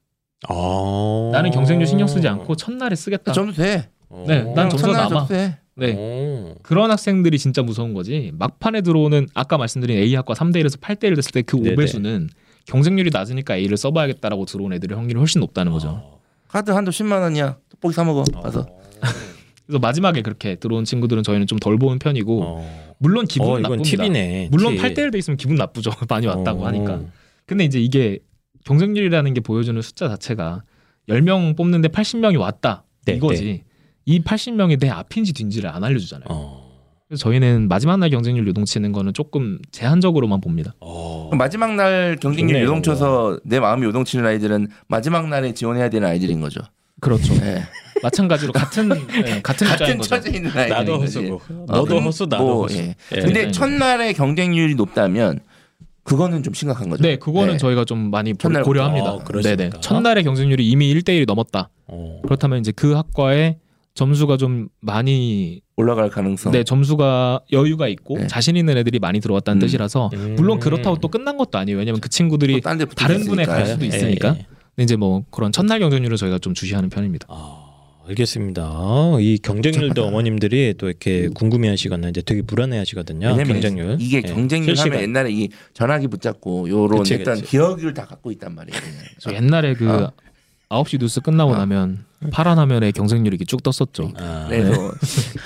[0.48, 1.30] 어.
[1.32, 3.32] 나는 경쟁률 신경 쓰지 않고 첫날에 쓰겠다.
[3.32, 3.88] 점수 돼.
[4.08, 4.24] 어.
[4.26, 5.08] 네, 난 점수가 남아.
[5.08, 5.58] 점수 돼.
[5.74, 5.94] 네.
[5.98, 6.54] 어.
[6.62, 8.30] 그런 학생들이 진짜 무서운 거지.
[8.34, 11.74] 막판에 들어오는 아까 말씀드린 A 학과 3대 1에서 8대 1 됐을 때그 네네.
[11.74, 12.28] 5배수는
[12.66, 15.88] 경쟁률이 낮으니까 A를 써봐야겠다라고 들어온 애들의 확률이 훨씬 높다는 거죠.
[15.88, 16.20] 어.
[16.46, 17.56] 카드 한도 10만 원이야.
[17.70, 18.22] 떡볶이 사 먹어.
[18.22, 18.66] 가서.
[19.70, 22.94] 그래서 마지막에 그렇게 들어온 친구들은 저희는 좀 덜 보는 편이고 어.
[22.98, 24.02] 물론 기분은 어, 나쁩니다.
[24.02, 24.48] 팁이네.
[24.50, 24.82] 물론 팁.
[24.82, 25.92] 8대 1 돼 있으면 기분 나쁘죠.
[26.08, 26.66] 많이 왔다고 어.
[26.66, 27.02] 하니까.
[27.46, 28.18] 근데 이제 이게
[28.64, 30.62] 경쟁률이라는 게 보여주는 숫자 자체가
[31.08, 32.82] 10명 뽑는데 80명이 왔다.
[33.04, 33.62] 네, 이거지.
[34.06, 36.26] 이 80명이 내 앞인지 뒤인지를 안 알려주잖아요.
[36.30, 36.70] 어.
[37.06, 40.74] 그래서 저희는 마지막 날 경쟁률 요동치는 거는 조금 제한적으로만 봅니다.
[40.80, 41.30] 어.
[41.34, 46.60] 마지막 날 경쟁률 좋네, 요동쳐서 내 마음이 요동치는 아이들은 마지막 날에 지원해야 되는 아이들인 거죠.
[47.00, 47.34] 그렇죠.
[47.34, 47.62] 네.
[48.02, 50.00] 마찬가지로 같은 네, 같은 같은.
[50.00, 51.00] 처지에 있는 아이들인 나도.
[51.00, 51.34] 허수고.
[51.36, 52.78] 어, 너도 그럼 허수 나도 뭐, 허수.
[52.78, 52.94] 예.
[53.16, 53.20] 예.
[53.20, 53.50] 근데 네.
[53.52, 55.40] 첫날에 경쟁률이 높다면
[56.02, 57.02] 그거는 좀 심각한 거죠.
[57.02, 57.58] 네, 그거는 네.
[57.58, 58.64] 저희가 좀 많이 고- 첫날부터.
[58.66, 59.12] 고려합니다.
[59.12, 59.22] 어?
[59.42, 59.70] 네네.
[59.80, 61.68] 첫날의 경쟁률이 이미 1대1이 넘었다.
[61.86, 62.20] 어.
[62.24, 63.58] 그렇다면 이제 그 학과에
[63.94, 66.52] 점수가 좀 많이 올라갈 가능성.
[66.52, 68.26] 네 점수가 여유가 있고 네.
[68.28, 69.60] 자신 있는 애들이 많이 들어왔다는 음.
[69.66, 70.34] 뜻이라서 음.
[70.36, 71.78] 물론 그렇다고 또 끝난 것도 아니에요.
[71.78, 72.60] 왜냐면 그 친구들이
[72.96, 74.28] 다른 분에 갈 수도 있으니까.
[74.36, 74.46] 예, 예.
[74.76, 77.26] 근데 이제 뭐 그런 첫날 경쟁률을 저희가 좀 주시하는 편입니다.
[77.28, 77.69] 아,
[78.08, 78.72] 알겠습니다.
[79.20, 83.36] 이 경쟁률도 어머님들이 또 이렇게 궁금해하시거나 이제 되게 불안해하시거든요.
[83.36, 84.92] 경쟁률 이게 예, 경쟁률 실시간.
[84.98, 87.46] 하면 옛날에 이 전화기 붙잡고 요런 그치, 일단 그치.
[87.50, 88.80] 기억을 다 갖고 있단 말이에요.
[89.18, 90.12] 저 옛날에 그 어.
[90.70, 91.56] 9시 뉴스 끝나고 어.
[91.58, 94.12] 나면 파란 화면에 경쟁률이 이렇게 쭉 떴었죠.
[94.16, 94.92] 아, 그래서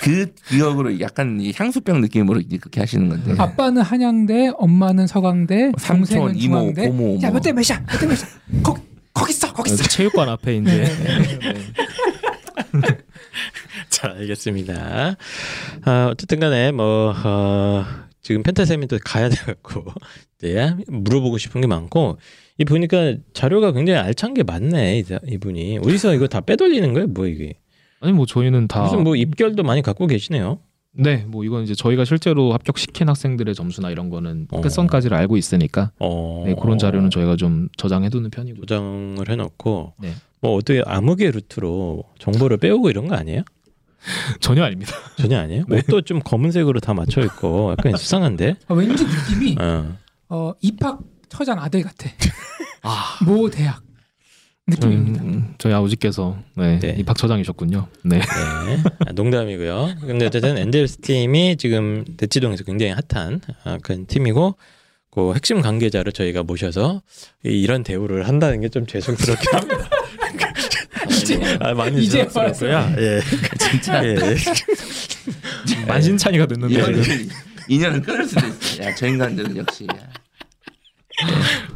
[0.03, 3.35] 그 기억으로 약간 이 향수병 느낌으로 그렇게 하시는 건데.
[3.39, 6.89] 아빠는 한양대, 엄마는 서강대, 삼촌, 이모, 중앙대.
[6.89, 7.35] 고모, 야, 뭐.
[7.35, 7.85] 몇대 몇이야?
[7.87, 8.27] 몇 대 몇이야?
[8.63, 8.83] 거기
[9.13, 9.53] 거기 있어.
[9.53, 9.85] 거기 있어.
[9.85, 11.55] 체육관 앞에 이제 네.
[13.91, 15.17] 자, 알겠습니다.
[15.85, 17.85] 아, 어쨌든 간에 뭐 어,
[18.23, 19.85] 지금 펜타세미도 가야 돼 갖고
[20.41, 22.19] 네, 물어보고 싶은 게 많고
[22.59, 25.01] 이 보니까 자료가 굉장히 알찬 게 많네.
[25.01, 27.07] 이- 이분이 어디서 이거 다 빼돌리는 거예요?
[27.09, 27.55] 뭐 이게?
[28.01, 30.59] 아니 뭐 저희는 다 무슨 뭐 입결도 많이 갖고 계시네요.
[30.97, 34.61] 네, 뭐 이건 이제 저희가 실제로 합격시킨 학생들의 점수나 이런 거는 어.
[34.61, 38.61] 끝선까지를 알고 있으니까 어, 네, 그런 자료는 저희가 좀 저장해두는 편이고.
[38.61, 40.13] 보장을 해놓고 네.
[40.45, 43.45] 뭐 어떻게 암흑의 루트로 정보를 빼오고 이런 거 아니에요?
[44.41, 44.93] 전혀 아닙니다.
[45.17, 45.65] 전혀 아니에요?
[45.67, 45.79] 네.
[45.79, 48.57] 옷도 좀 검은색으로 다 맞춰 있고 약간 수상한데.
[48.69, 49.97] 아, 왠지 느낌이 어.
[50.29, 52.11] 어, 입학 처장 아들 같아.
[52.83, 53.81] 아, 모 대학
[54.79, 55.25] 저희, 느낌입니다.
[55.25, 56.95] 음, 저희 아버지께서 네, 네.
[56.99, 57.87] 입학 처장이셨군요.
[58.05, 58.19] 네.
[58.19, 58.83] 네.
[59.07, 59.95] 아, 농담이고요.
[60.03, 64.57] 근데 어쨌든 엔젤스 팀이 지금 대치동에서 굉장히 핫한 아, 그런 팀이고
[65.11, 67.01] 그 핵심 관계자를 저희가 모셔서
[67.47, 69.89] 이- 이런 대우를 한다는 게 좀 죄송스럽긴 합니다.
[71.25, 72.95] 이제 아, 많이 이제 죄송스럽고요.
[72.99, 73.21] 예.
[73.59, 74.05] 진짜.
[74.05, 74.17] 예.
[75.87, 76.75] 만신창이가 됐는데.
[76.75, 77.29] 이거는 지금.
[77.69, 78.89] 인연을 끊을 수도 있어요.
[78.89, 79.87] 야, 저 인간들은 역시.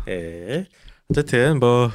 [0.09, 0.66] 예.
[1.11, 1.90] 어쨌든 뭐.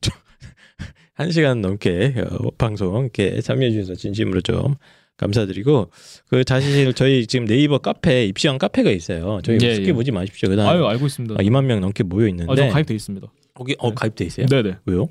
[0.00, 4.74] 좀한 시간 넘게 어, 방송 이렇게 참여해 주셔서 진심으로 좀
[5.16, 5.90] 감사드리고
[6.28, 9.40] 그 사실 저희 지금 네이버 카페 입시왕 카페가 있어요.
[9.44, 9.92] 저희 예, 쉽게 예.
[9.92, 10.48] 보지 마십시오.
[10.48, 11.34] 그다음 아유 알고 있습니다.
[11.38, 13.26] 아, 2만 명 넘게 모여 있는데 아, 저 가입돼 있습니다.
[13.54, 14.46] 거기 어 가입돼 있어요?
[14.46, 14.76] 네네.
[14.86, 15.08] 왜요?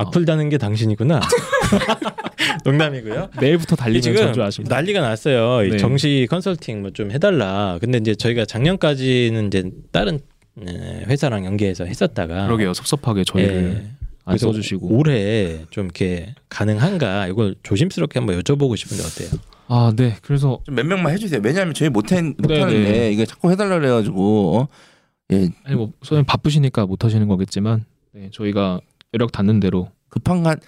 [0.00, 1.20] 악플 다는 게 당신이구나.
[2.64, 3.30] 농담이고요.
[3.40, 4.74] 내일부터 달리면 지금 아십니다.
[4.76, 5.64] 난리가 났어요.
[5.64, 5.76] 이 네.
[5.76, 7.78] 정시 컨설팅 뭐 좀 해달라.
[7.80, 10.18] 근데 이제 저희가 작년까지는 이제 다른
[10.66, 12.74] 에, 회사랑 연계해서 했었다가 그러게요.
[12.74, 13.90] 섭섭하게 저희를 예.
[14.24, 14.88] 안 써주시고.
[14.88, 19.40] 올해 좀 이렇게 가능한가 이걸 조심스럽게 한번 여쭤보고 싶은데 어때요?
[19.68, 20.16] 아, 네.
[20.22, 21.40] 그래서 좀몇 명만 해주세요.
[21.44, 23.12] 왜냐하면 저희 못해 네, 못하는데 네.
[23.12, 24.68] 이게 자꾸 해달라 그래가지고 어?
[25.32, 28.80] 예 아니 뭐 소연 바쁘시니까 못 하시는 거겠지만 네, 저희가
[29.14, 30.58] 여력 닿는 대로 급한 간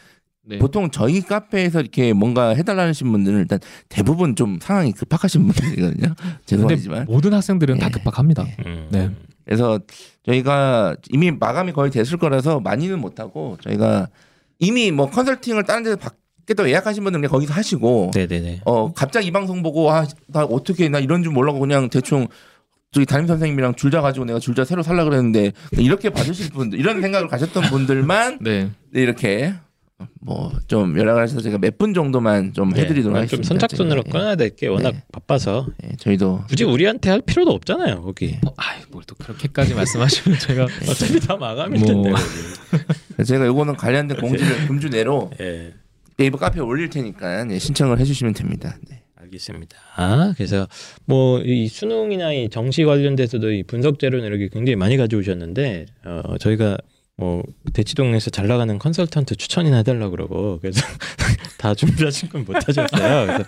[0.45, 0.59] 네.
[0.59, 6.14] 보통 저희 카페에서 이렇게 뭔가 해달라는 분들은 일단 대부분 좀 상황이 급박하신 분들이거든요.
[6.47, 7.90] 죄송하지만 모든 학생들은 다 예.
[7.90, 8.45] 급박합니다.
[8.66, 8.88] 음.
[8.90, 9.11] 네.
[9.45, 9.78] 그래서
[10.24, 14.09] 저희가 이미 마감이 거의 됐을 거라서 많이는 못하고 저희가
[14.59, 16.14] 이미 뭐 컨설팅을 다른 데서 받,
[16.57, 18.62] 또 예약하신 분들은 거기서 하시고 네네네.
[18.64, 22.26] 어 갑자기 이 방송 보고 아나 어떻게 나 이런 줄 몰라고 그냥 대충
[22.93, 27.26] 저기 담임 선생님이랑 줄자 가지고 내가 줄자 새로 살라 그랬는데 이렇게 받으실 분들 이런 생각을
[27.28, 28.70] 가셨던 분들만 네.
[28.90, 29.55] 네, 이렇게
[30.20, 33.36] 뭐 좀 연락을 하셔서 제가 몇 분 정도만 좀 해드리도록 네, 하겠습니다.
[33.36, 34.18] 좀 선착순으로 제가.
[34.18, 35.03] 끊어야 될 게 워낙 네.
[35.12, 38.03] 바빠서 예, 저희도 굳이 우리한테 할 필요도 없잖아요.
[38.03, 41.86] 거기 뭐, 아이 뭘또 그렇게까지 말씀하시면 제가 어차피 다 마감일 뭐.
[41.88, 42.11] 텐데.
[42.11, 43.24] 거기.
[43.24, 45.72] 제가 요거는 관련된 공지를 금주 내로 예.
[46.18, 48.76] 네이버 카페에 올릴 테니까 예, 신청을 해주시면 됩니다.
[48.88, 49.02] 네.
[49.37, 49.76] 알겠습니다.
[49.97, 50.66] 아, 그래서
[51.07, 56.76] 뭐 이 수능이나 이 정시 관련돼서도 이 분석 자료는 이렇게 굉장히 많이 가져오셨는데 어, 저희가
[57.16, 60.80] 뭐 대치동에서 잘 나가는 컨설턴트 추천이나 해달라 그러고 그래서
[61.59, 63.26] 다 준비하신 건 못하셨어요.
[63.26, 63.45] 그래서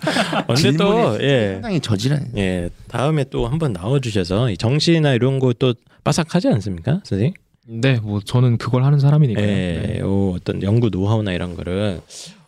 [0.47, 1.51] 언제 또 예.
[1.53, 2.31] 상당히 저질한.
[2.37, 5.73] 예, 다음에 또 한번 나와주셔서 이 정시나 이런 거 또
[6.03, 7.33] 빠삭하지 않습니까, 선생님?
[7.67, 9.43] 네, 뭐 저는 그걸 하는 사람이니까요.
[9.43, 9.99] 예, 네.
[9.99, 11.99] 요 어떤 연구 노하우나 이런 거를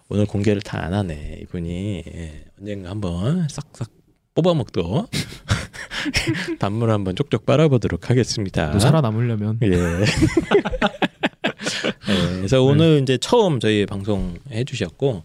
[0.09, 3.89] 오늘 공개를 다 안 하네 이분이 예, 언젠가 한번 싹싹
[4.35, 5.07] 뽑아먹도
[6.59, 8.71] 단물 한번 쪽쪽 빨아보도록 하겠습니다.
[8.71, 9.67] 또 살아남으려면 예.
[12.09, 15.23] 예, 그래서 오늘 이제 처음 저희 방송 해주셨고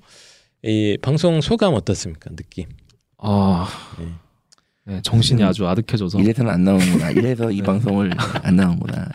[0.65, 2.67] 이 방송 소감 어떻습니까 느낌?
[3.19, 3.69] 아
[3.99, 4.09] 네.
[4.85, 7.11] 네, 정신이 아주 아득해져서 이래서는 안 나오는구나.
[7.13, 7.63] 이래서 이 네.
[7.63, 8.11] 방송을
[8.43, 9.09] 안 나오는구나.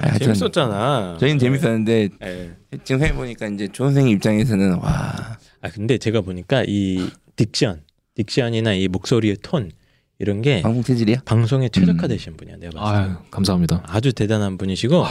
[0.00, 1.16] 아, 하여튼 재밌었잖아.
[1.20, 2.50] 저희는 재밌었는데 예.
[2.84, 7.80] 지금 생각해 보니까 이제 조 선생님 입장에서는 와 아 근데 제가 보니까 이 딕션,
[8.18, 9.70] 딕션이나 이 목소리의 톤
[10.18, 11.18] 이런 게 방송 체질이야.
[11.24, 13.10] 방송에 최적화되신 분이야 내가 봤을 때.
[13.10, 13.82] 아유 감사합니다.
[13.86, 15.04] 아주 대단한 분이시고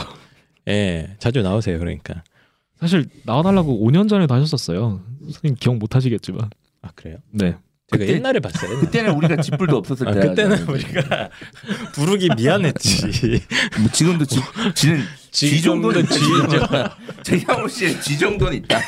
[0.68, 2.22] 예 자주 나오세요 그러니까
[2.78, 5.00] 사실 나와달라고 5년 전에도 하셨었어요.
[5.22, 6.50] 선생님 기억 못 하시겠지만.
[6.82, 7.56] 아 그래요 네.
[7.92, 8.86] 제가 그때- 옛날에 봤어요 옛날에.
[8.86, 10.20] 그때는 우리가 집불도 없었을 아, 때.
[10.28, 11.28] 그때는 우리가
[11.94, 13.40] 부르기 미안했지
[13.80, 14.40] 뭐 지금도 지,
[14.74, 18.78] 지는 지 정도는 지제 향호 씨의 지 정도는 있다.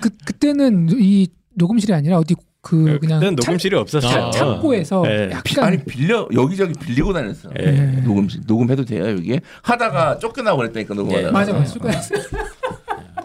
[0.00, 5.30] 그 그때는 이 녹음실이 아니라 어디 그 그냥 그때는 녹음실이 없었어요 아, 창, 고에서 네.
[5.32, 7.48] 약간 아니 빌려 여기저기 빌리고 다녔어.
[7.58, 7.64] 예.
[7.70, 8.00] 네.
[8.02, 9.40] 녹음 녹음해도 돼요 여기?
[9.62, 11.28] 하다가 쫓겨나고 그랬다니까 녹음하다.
[11.28, 11.30] 예.
[11.30, 11.90] 맞아 맞아 가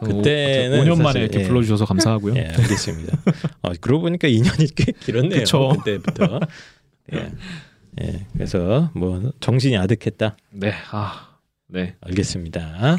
[0.08, 1.44] 그때는 5년 만에 이렇게 예.
[1.44, 2.36] 불러주셔서 감사하고요.
[2.38, 3.18] 예 알겠습니다
[3.62, 5.70] 어, 그러고 보니까 2년이 꽤 길었네요 그쵸.
[5.70, 6.40] 그때부터
[7.14, 7.32] 예.
[8.02, 10.74] 예 그래서 뭐 정신이 아득했다 네.
[10.92, 11.36] 아
[11.68, 11.96] 네.
[12.02, 12.60] 알겠습니다.
[12.60, 12.98] 자,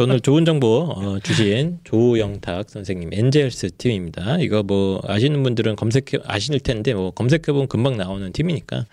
[0.00, 4.38] 오늘 좋은 정보 어, 주신 조영탁 선생님 엔젤스 팀입니다.
[4.40, 8.86] 이거 뭐 아시는 분들은 검색해 아실 텐데 뭐 검색해 보면 금방 나오는 팀이니까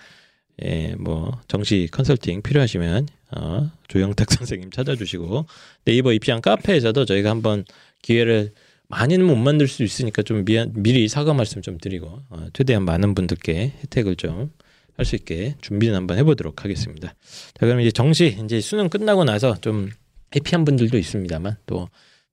[0.63, 5.45] 예, 뭐 정시 컨설팅 필요하시면 어, 조영탁 선생님 찾아주시고
[5.86, 7.65] 네이버 입시한 카페에서도 저희가 한번
[8.01, 8.53] 기회를
[8.88, 13.15] 많이는 못 만들 수 있으니까 좀 미안, 미리 사과 말씀 좀 드리고 어, 최대한 많은
[13.15, 14.51] 분들께 혜택을 좀
[14.97, 17.09] 할 수 있게 준비는 한번 해보도록 하겠습니다.
[17.09, 19.89] 자 그럼 이제 정시 이제 수능 끝나고 나서 좀
[20.36, 21.89] 해피한 분들도 있습니다만 또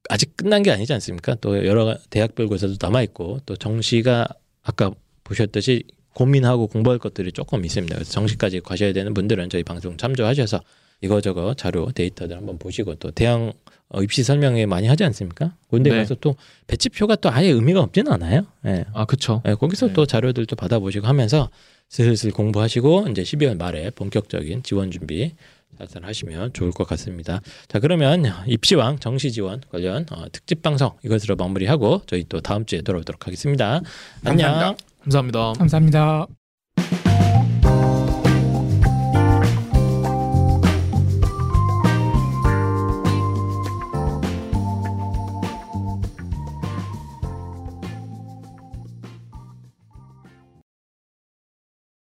[0.08, 1.34] 아직 끝난 게 아니지 않습니까?
[1.36, 4.28] 또 여러 대학별 고사도 남아 있고 또 정시가
[4.62, 4.92] 아까
[5.24, 5.84] 보셨듯이
[6.14, 7.94] 고민하고 공부할 것들이 조금 있습니다.
[7.94, 10.60] 그래서 정시까지 가셔야 되는 분들은 저희 방송 참조하셔서
[11.02, 13.52] 이거저거 자료 데이터들 한번 보시고 또 대학
[13.88, 15.54] 어, 입시 설명회 많이 하지 않습니까?
[15.68, 15.98] 그런데 네.
[15.98, 16.36] 가서 또
[16.66, 18.46] 배치표가 또 아예 의미가 없지는 않아요.
[18.64, 18.86] 예.
[18.94, 19.42] 아 그쵸.
[19.46, 19.92] 예, 거기서 네.
[19.92, 21.50] 또 자료들도 받아보시고 하면서
[21.90, 25.34] 슬슬 공부하시고 이제 12월 말에 본격적인 지원 준비
[25.76, 27.42] 살살 하시면 좋을 것 같습니다.
[27.68, 32.80] 자 그러면 입시왕 정시 지원 관련 어, 특집 방송 이것으로 마무리하고 저희 또 다음 주에
[32.80, 33.82] 돌아오도록 하겠습니다.
[34.24, 34.52] 안녕.
[34.52, 34.76] 감사합니다.
[35.02, 35.52] 감사합니다.
[35.58, 36.41] 감사합니다.